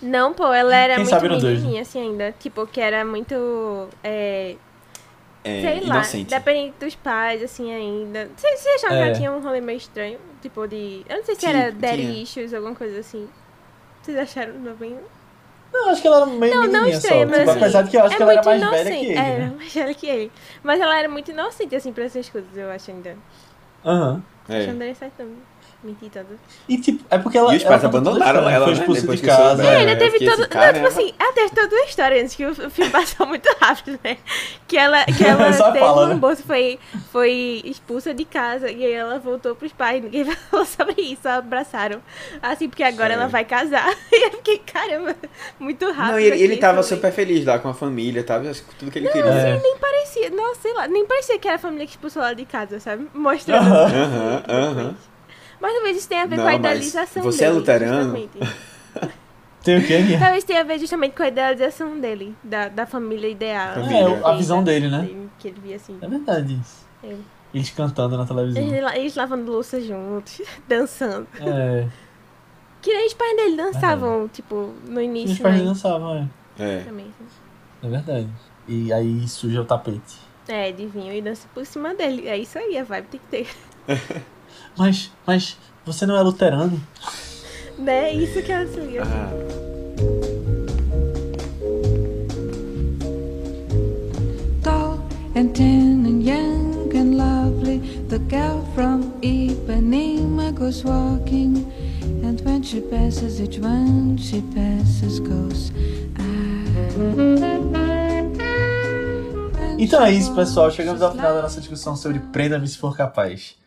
[0.00, 1.50] Não, pô, ela era Quem muito né?
[1.52, 2.34] menininha, assim, ainda.
[2.38, 3.88] Tipo, que era muito...
[4.02, 4.54] É,
[5.42, 6.28] É, sei lá, inocente.
[6.30, 8.28] dependente dos pais, assim, ainda.
[8.36, 9.06] Vocês vocês acharam que É.
[9.08, 10.18] ela tinha um rolê meio estranho?
[10.42, 11.02] Tipo, de...
[11.08, 12.22] Eu não sei se Tinha, era daddy tinha.
[12.22, 13.28] issues, alguma coisa assim.
[14.02, 15.00] Vocês acharam novinho?
[15.72, 17.26] Não, acho que ela era meio Não, não estranho, só.
[17.30, 18.76] mas Tipo, assim, apesar de que eu acho é que ela era mais velha que
[18.80, 19.06] inocente.
[19.06, 19.14] ele.
[19.18, 19.52] É, né?
[19.56, 20.32] mais velha que ele.
[20.62, 23.16] Mas ela era muito inocente, assim, pra essas coisas, eu acho ainda.
[23.84, 24.22] Aham.
[24.48, 24.58] É.
[24.58, 25.36] Achando certo também.
[25.82, 26.26] Mentir toda.
[26.68, 27.54] E tipo, é porque ela.
[27.54, 28.80] E os pais ela abandonaram história, ela, Foi né?
[28.80, 29.64] expulsa Depois de casa.
[29.64, 30.28] É, É, ainda teve todo.
[30.40, 32.90] assim, cara, não, tipo é- assim, ela teve toda uma história antes que o filme
[32.92, 34.18] passou muito rápido, né?
[34.68, 36.14] Que ela, que ela teve fala, um né?
[36.16, 36.78] bolso, foi,
[37.10, 40.02] foi expulsa de casa e aí ela voltou pros pais.
[40.02, 42.02] Ninguém falou sobre isso, só abraçaram.
[42.42, 43.16] Assim, porque agora É.
[43.16, 43.88] ela vai casar.
[44.12, 45.16] E eu fiquei, caramba,
[45.58, 46.12] muito rápido.
[46.12, 46.88] Não, e ele, ele tava falei.
[46.96, 49.30] super feliz lá com a família, tava tudo que ele Não, queria.
[49.30, 49.52] É.
[49.54, 52.34] assim, nem parecia, não, sei lá, nem parecia que era a família que expulsou ela
[52.34, 53.08] de casa, sabe?
[53.14, 53.66] Mostrando.
[53.66, 54.94] Aham, aham.
[55.60, 57.58] Mas talvez isso tenha a ver Não, com a idealização você é dele.
[57.58, 58.16] luterano?
[58.18, 59.10] justamente.
[59.62, 60.18] Tem o quê, Aninha?
[60.18, 63.74] Talvez tenha a ver justamente com a idealização dele, da, da família ideal.
[63.74, 64.08] Família.
[64.08, 65.06] É, a visão dele, né?
[65.38, 65.98] Que ele via assim.
[66.00, 66.86] É verdade isso.
[67.04, 67.14] É.
[67.52, 68.62] Eles cantando na televisão.
[68.62, 71.26] Eles, eles lavando louça juntos, dançando.
[71.38, 71.86] É.
[72.80, 75.64] Que nem os pais dele dançavam, tipo, no Os início, pais né?
[75.64, 76.16] dançavam,
[76.58, 76.64] é.
[76.64, 76.80] É.
[76.80, 77.12] Também.
[77.82, 78.28] É verdade.
[78.66, 80.16] E aí suja o tapete.
[80.48, 82.26] É, de vinho e dança por cima dele.
[82.26, 83.48] É isso aí, a vibe tem que ter.
[84.80, 86.80] Mas, mas, você não é luterano?
[87.78, 88.14] Né?
[88.14, 89.02] Isso que ela se liga.
[94.64, 94.96] Ah,
[95.36, 97.80] and thin and young and lovely.
[98.08, 101.70] The girl from Ipanema goes walking,
[102.24, 105.72] and when she passes, each one she passes goes.
[106.16, 106.64] "Ah."
[109.78, 110.70] Então é isso, pessoal.
[110.70, 113.59] Chegamos ao final da nossa discussão sobre Prenda-me se for capaz.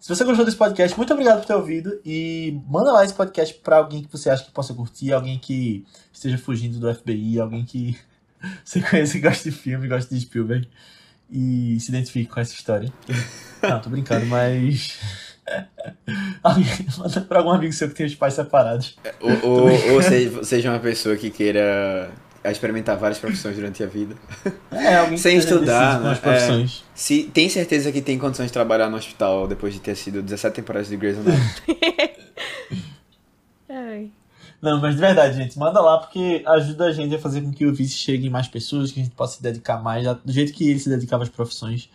[0.00, 3.52] Se você gostou desse podcast, muito obrigado por ter ouvido e manda lá esse podcast
[3.62, 7.66] pra alguém que você acha que possa curtir, alguém que esteja fugindo do FBI, alguém
[7.66, 7.98] que
[8.64, 10.66] você conhece e gosta de filme, gosta de Spielberg
[11.30, 12.90] e se identifique com essa história.
[13.62, 14.98] Não, tô brincando, mas
[16.42, 18.96] alguém manda pra algum amigo seu que tem os pais separados.
[19.20, 22.10] Ou, ou, ou seja, seja uma pessoa que queira
[22.48, 24.14] experimentar várias profissões durante a vida.
[24.70, 26.14] É, alguém Sem estudar, né?
[26.14, 26.84] profissões.
[26.94, 30.54] Se tem certeza que tem condições de trabalhar no hospital depois de ter sido 17
[30.54, 31.50] temporadas de Grey's Anatomy.
[33.68, 34.10] Ai.
[34.60, 37.64] Não, mas de verdade, gente, manda lá porque ajuda a gente a fazer com que
[37.66, 40.30] o Vice chegue em mais pessoas, que a gente possa se dedicar mais a- do
[40.32, 41.88] jeito que ele se dedicava às profissões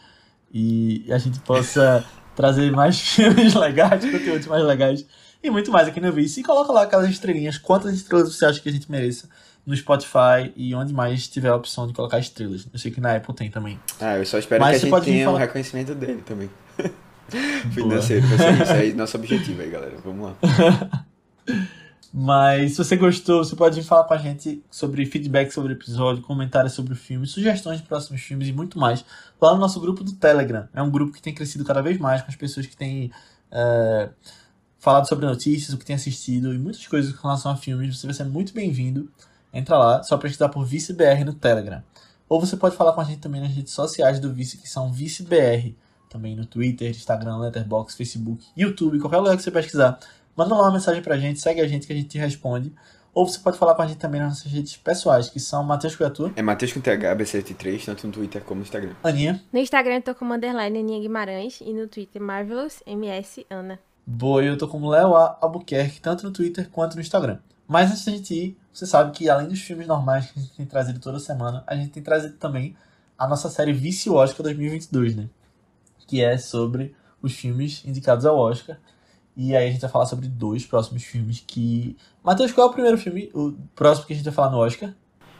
[0.53, 2.03] e a gente possa
[2.35, 5.05] trazer mais filmes legais, conteúdos mais legais
[5.43, 6.39] e muito mais aqui no Vice.
[6.39, 9.29] E coloca lá aquelas estrelinhas, quantas estrelas você acha que a gente mereça
[9.65, 12.67] no Spotify e onde mais tiver a opção de colocar estrelas.
[12.71, 13.79] Eu sei que na Apple tem também.
[13.99, 16.49] Ah, eu só espero Mas que a você gente tenha um falar- reconhecimento dele também.
[17.73, 18.43] Financeiro, isso.
[18.73, 19.95] É nosso objetivo aí, galera.
[20.03, 21.05] Vamos lá.
[22.17, 25.75] Mas se você gostou, você pode vir falar com a gente sobre feedback sobre o
[25.75, 29.03] episódio, comentários sobre o filme, sugestões de próximos filmes e muito mais.
[29.41, 30.65] Lá no nosso grupo do Telegram.
[30.73, 33.11] É um grupo que tem crescido cada vez mais com as pessoas que têm
[33.51, 34.09] é,
[34.79, 37.99] falado sobre notícias, o que tem assistido e muitas coisas com relação a filmes.
[37.99, 39.09] Você vai ser muito bem-vindo.
[39.55, 41.81] Entra lá, só pesquisar por ViceBR no Telegram.
[42.27, 44.91] Ou você pode falar com a gente também nas redes sociais do Vice, que são
[44.91, 45.75] ViceBR.
[46.09, 49.97] Também no Twitter, Instagram, Letterboxd, Facebook, YouTube, qualquer lugar que você pesquisar.
[50.35, 52.73] Manda lá uma mensagem pra gente, segue a gente que a gente te responde.
[53.13, 55.95] Ou você pode falar com a gente também nas nossas redes pessoais, que são Matheus
[55.95, 58.93] Cuiatu, É Matheus com TH, B73, tanto no Twitter como no Instagram.
[59.01, 63.79] Aninha, No Instagram eu tô como underline Aninha Guimarães e no Twitter Marvelous MS Ana.
[64.05, 65.37] Boa, eu tô como Léo A.
[65.41, 67.37] Albuquerque, tanto no Twitter quanto no Instagram.
[67.65, 70.53] Mas antes da gente ir, você sabe que além dos filmes normais que a gente
[70.53, 72.75] tem trazido toda semana, a gente tem trazido também
[73.17, 75.29] a nossa série Vice Oscar 2022, né?
[76.05, 78.77] Que é sobre os filmes indicados ao Oscar.
[79.33, 81.95] E aí a gente vai falar sobre dois próximos filmes que...
[82.21, 84.93] Matheus, qual é o primeiro filme, o próximo que a gente vai falar no Oscar?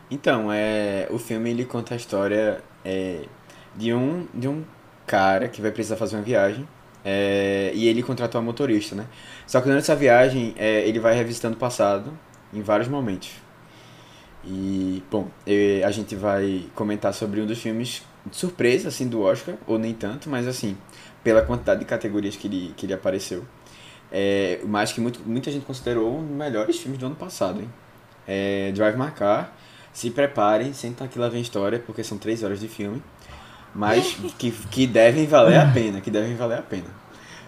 [0.09, 3.25] Então, é, o filme ele conta a história é,
[3.75, 4.63] de, um, de um
[5.05, 6.65] cara que vai precisar fazer uma viagem
[7.03, 9.05] é, e ele contratou uma motorista, né?
[9.45, 12.17] Só que durante essa viagem é, ele vai revisitando o passado
[12.55, 13.31] em vários momentos.
[14.43, 19.21] E, bom, é, a gente vai comentar sobre um dos filmes de surpresa, assim, do
[19.21, 20.77] Oscar, ou nem tanto, mas assim,
[21.23, 23.43] pela quantidade de categorias que ele, que ele apareceu.
[24.11, 27.69] É, mas que muito, muita gente considerou um dos melhores filmes do ano passado, hein?
[28.27, 29.51] É, Drive My Car,
[29.91, 33.01] se preparem, senta que lá vem história, porque são três horas de filme,
[33.73, 37.04] mas que, que devem valer a pena, que devem valer a pena.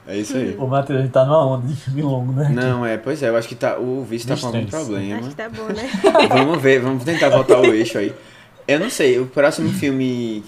[0.07, 0.55] É isso aí.
[0.57, 2.49] O Matheus, a gente tá numa onda de filme longo, né?
[2.49, 5.19] Não, é, pois é, eu acho que tá, o vice tá com algum problema.
[5.19, 5.89] Acho que tá bom, né?
[6.29, 8.13] Vamos ver, vamos tentar voltar ao eixo aí.
[8.65, 10.43] Eu não sei, o próximo filme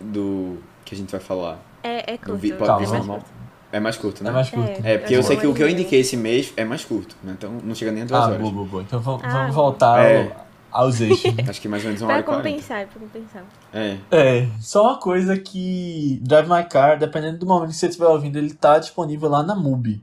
[0.00, 2.36] do que a gente vai falar É, é do curto.
[2.38, 2.84] vi- é pode Calma.
[2.84, 3.16] ver mais normal.
[3.18, 3.38] curto.
[3.70, 4.30] É mais curto, né?
[4.30, 4.70] É mais curto.
[4.86, 4.92] É.
[4.94, 7.16] É, porque eu Eu sei que o que eu indiquei esse mês é mais curto,
[7.22, 7.34] né?
[7.36, 8.40] Então não chega nem a duas Ah, horas.
[8.40, 8.82] boa, boa, boa.
[8.82, 10.22] Então vamos, Ah, voltar É.
[10.22, 11.32] ao- aos eixos.
[11.48, 12.48] Acho que mais ou menos uma hora Pra quarenta.
[12.50, 13.44] compensar, pra compensar.
[13.72, 13.98] É.
[14.10, 18.36] É, só uma coisa que Drive My Car, dependendo do momento que você estiver ouvindo,
[18.36, 20.02] ele tá disponível lá na MUBI.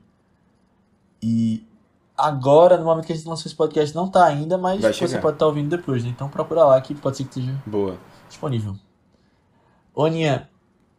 [1.22, 1.66] E
[2.16, 5.18] agora, no momento que a gente lançou esse podcast, não tá ainda, mas Vai você
[5.18, 6.10] pode estar ouvindo depois, né?
[6.10, 7.98] Então procura lá que pode ser que esteja Boa.
[8.28, 8.76] disponível.
[9.94, 10.48] Ô, Aninha,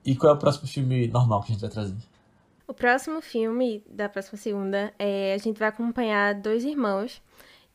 [0.06, 1.96] e qual é o próximo filme normal que a gente vai trazer?
[2.68, 7.22] O próximo filme da próxima segunda é a gente vai acompanhar dois irmãos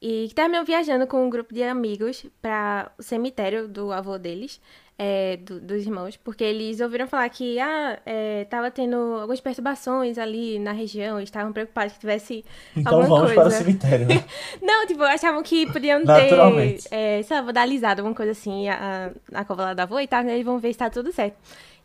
[0.02, 4.60] e que terminam viajando com um grupo de amigos para o cemitério do avô deles,
[4.98, 10.18] é, do- dos irmãos, porque eles ouviram falar que ah, é, tava tendo algumas perturbações
[10.18, 12.44] ali na região, estavam preocupados que tivesse
[12.76, 13.34] Então alguma vamos coisa.
[13.40, 14.24] para o cemitério, né?
[14.60, 19.44] Não, tipo, achavam que podiam ter, é, sei lá, vandalizado, alguma coisa assim, a, a
[19.44, 20.34] cova lá da avó e tal, né?
[20.34, 21.36] Eles vão ver se tá tudo certo.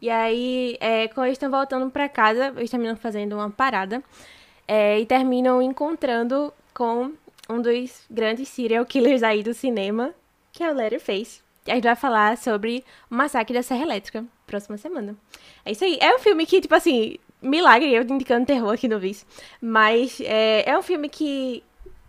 [0.02, 4.04] E aí, é, quando eles estão voltando pra casa, eles terminam fazendo uma parada
[4.68, 7.12] é, e terminam encontrando com
[7.50, 10.14] um dos grandes serial killers aí do cinema,
[10.52, 11.42] que é o Leatherface.
[11.66, 15.16] E a gente vai falar sobre o massacre da Serra Elétrica, próxima semana.
[15.66, 15.98] É isso aí.
[16.02, 19.26] É um filme que, tipo assim, milagre, eu indicando terror aqui no Vice.
[19.62, 21.64] Mas é, é um filme que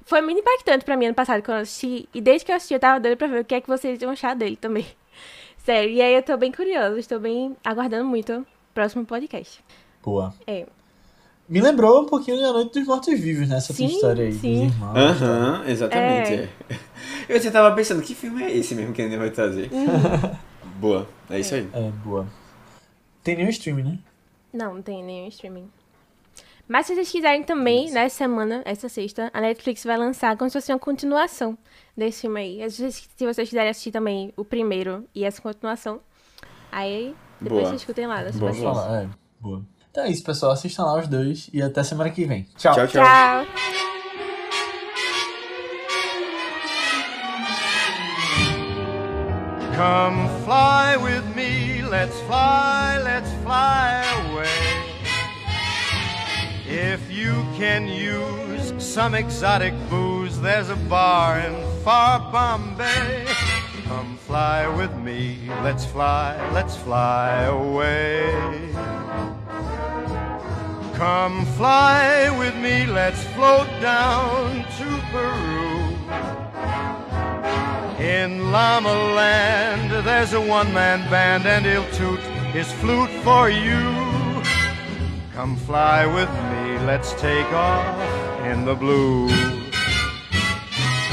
[0.05, 2.09] foi muito impactante pra mim ano passado quando eu assisti.
[2.15, 4.01] E desde que eu assisti, eu tava doida pra ver o que é que vocês
[4.01, 4.87] iam achar dele também.
[5.59, 9.63] Sério, e aí eu tô bem curiosa, estou bem aguardando muito o próximo podcast.
[10.03, 10.33] Boa.
[10.47, 10.67] É.
[11.49, 13.57] Me lembrou um pouquinho da Noite dos Mortos-Vivos, né?
[13.57, 14.67] Essa tua Sim, história aí sim.
[14.67, 14.97] dos irmãos.
[14.97, 16.33] Aham, exatamente.
[16.33, 16.49] É.
[16.69, 16.79] é.
[17.27, 19.71] Eu já tava pensando, que filme é esse mesmo que a gente vai trazer?
[20.79, 21.69] Boa, é isso aí.
[21.73, 22.27] É, boa.
[23.25, 23.99] Tem nenhum streaming, né?
[24.53, 25.69] Não, não tem nenhum streaming.
[26.69, 30.61] Mas se vocês quiserem também, nessa semana, essa sexta, a Netflix vai lançar como se
[30.61, 31.59] fosse uma continuação
[31.97, 32.63] desse filme aí.
[32.63, 36.01] Às vezes, se vocês quiserem assistir também o primeiro e essa continuação,
[36.71, 37.71] aí depois Boa.
[37.71, 38.23] vocês escutem lá.
[38.33, 39.09] Boa, falar, é.
[39.41, 39.65] Boa.
[39.99, 40.53] Então é isso, pessoal.
[40.53, 42.47] Assistam lá os dois e até semana que vem.
[42.57, 42.73] Tchau.
[42.73, 43.05] Tchau, tchau.
[43.05, 43.47] Tchau!
[49.75, 54.47] Come fly with me, let's fly, let's fly away.
[56.69, 63.27] If you can use some exotic booze, there's a bar in far Bombay.
[63.89, 68.69] Come fly with me, let's fly, let's fly away.
[70.99, 75.95] Come fly with me, let's float down to Peru.
[78.05, 82.19] In Llama Land, there's a one man band, and he'll toot
[82.53, 83.95] his flute for you.
[85.35, 87.97] Come fly with me, let's take off
[88.47, 89.29] in the blue.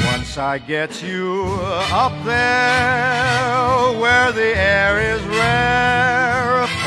[0.07, 1.45] Once I get you
[1.91, 6.85] up there where the air is rarefied,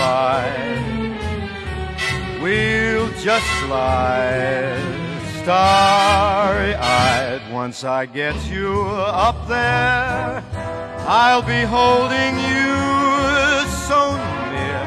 [2.43, 4.99] we'll just slide
[5.43, 7.41] starry eyed.
[7.53, 10.45] Once I get you up there,
[11.07, 12.77] I'll be holding you
[13.89, 14.01] so
[14.53, 14.85] near.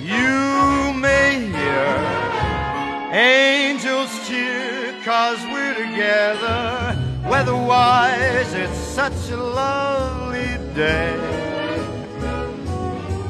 [0.00, 1.94] You may hear
[3.12, 6.96] angels cheer, cause we're together.
[7.28, 11.33] Weatherwise, it's such a lovely day.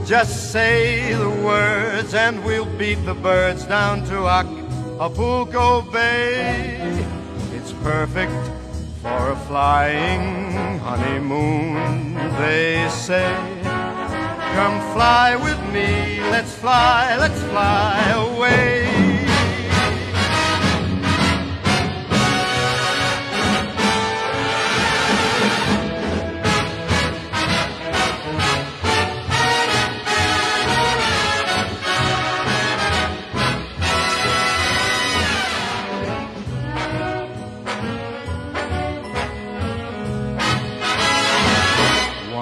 [0.07, 6.77] Just say the words and we'll beat the birds down to Acapulco Bay.
[7.53, 8.33] It's perfect
[9.01, 13.35] for a flying honeymoon, they say.
[13.63, 18.94] Come fly with me, let's fly, let's fly away.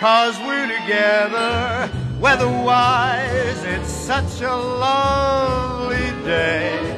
[0.00, 1.90] cause we're together.
[2.18, 6.96] Weatherwise, it's such a lovely day.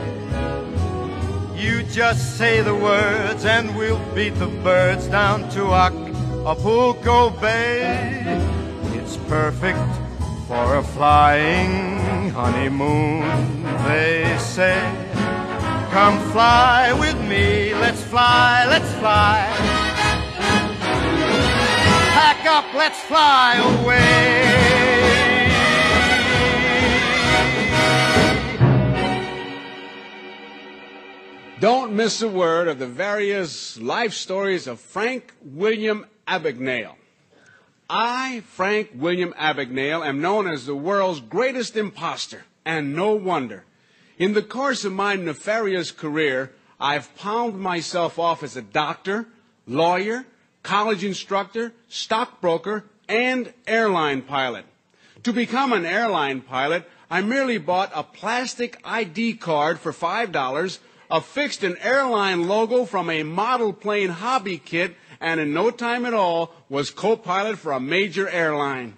[1.56, 8.22] You just say the words and we'll beat the birds down to Acapulco Bay.
[8.94, 9.78] It's perfect
[10.46, 14.80] for a flying honeymoon, they say.
[15.90, 19.81] Come fly with me, let's fly, let's fly.
[22.42, 24.40] Pack up, let's fly away.
[31.60, 36.96] Don't miss a word of the various life stories of Frank William Abagnale.
[37.88, 43.64] I, Frank William Abagnale, am known as the world's greatest impostor, and no wonder.
[44.18, 49.28] In the course of my nefarious career, I've palmed myself off as a doctor,
[49.68, 50.26] lawyer,
[50.62, 54.64] college instructor, stockbroker, and airline pilot.
[55.24, 60.78] To become an airline pilot, I merely bought a plastic ID card for $5,
[61.10, 66.14] affixed an airline logo from a model plane hobby kit, and in no time at
[66.14, 68.96] all was co-pilot for a major airline.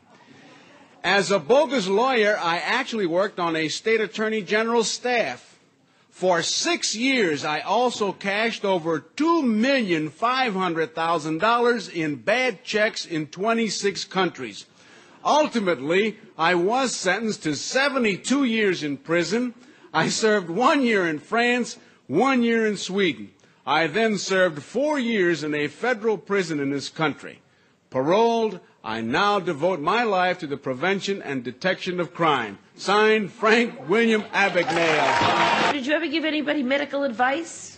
[1.02, 5.53] As a bogus lawyer, I actually worked on a state attorney general's staff.
[6.14, 14.66] For six years, I also cashed over $2,500,000 in bad checks in 26 countries.
[15.24, 19.54] Ultimately, I was sentenced to 72 years in prison.
[19.92, 23.32] I served one year in France, one year in Sweden.
[23.66, 27.42] I then served four years in a federal prison in this country.
[27.90, 32.58] Paroled, I now devote my life to the prevention and detection of crime.
[32.76, 35.72] Signed, Frank William Abagnale.
[35.72, 37.73] Did you ever give anybody medical advice?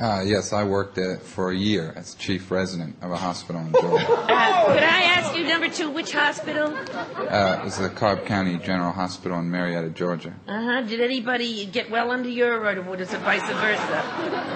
[0.00, 3.72] Uh, yes, I worked at, for a year as chief resident of a hospital in
[3.72, 4.06] Georgia.
[4.08, 6.68] Uh, could I ask you, number two, which hospital?
[6.72, 10.32] Uh, it was the Cobb County General Hospital in Marietta, Georgia.
[10.46, 10.82] Uh huh.
[10.82, 14.02] Did anybody get well under your, or was it vice versa?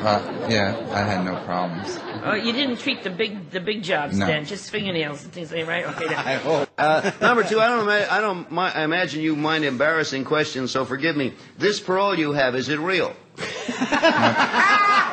[0.04, 1.98] Uh, yeah, I had no problems.
[2.24, 4.26] Oh, you didn't treat the big, the big jobs No.
[4.26, 5.86] then, just fingernails and things like that, right?
[5.86, 6.06] Okay.
[6.06, 6.66] Then.
[6.78, 10.70] Uh, number two, I don't, ima- I don't mi- I imagine you mind embarrassing questions,
[10.70, 11.34] so forgive me.
[11.58, 13.12] This parole you have, is it real?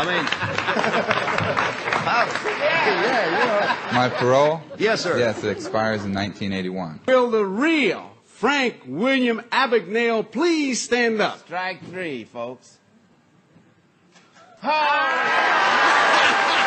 [0.00, 0.24] I mean,
[2.00, 2.24] how,
[2.58, 4.62] yeah, My parole?
[4.78, 5.18] Yes, sir.
[5.18, 7.00] Yes, it expires in 1981.
[7.06, 11.40] Will the real Frank William Abagnale please stand up?
[11.40, 12.78] Strike three, folks.
[14.62, 16.56] Ha!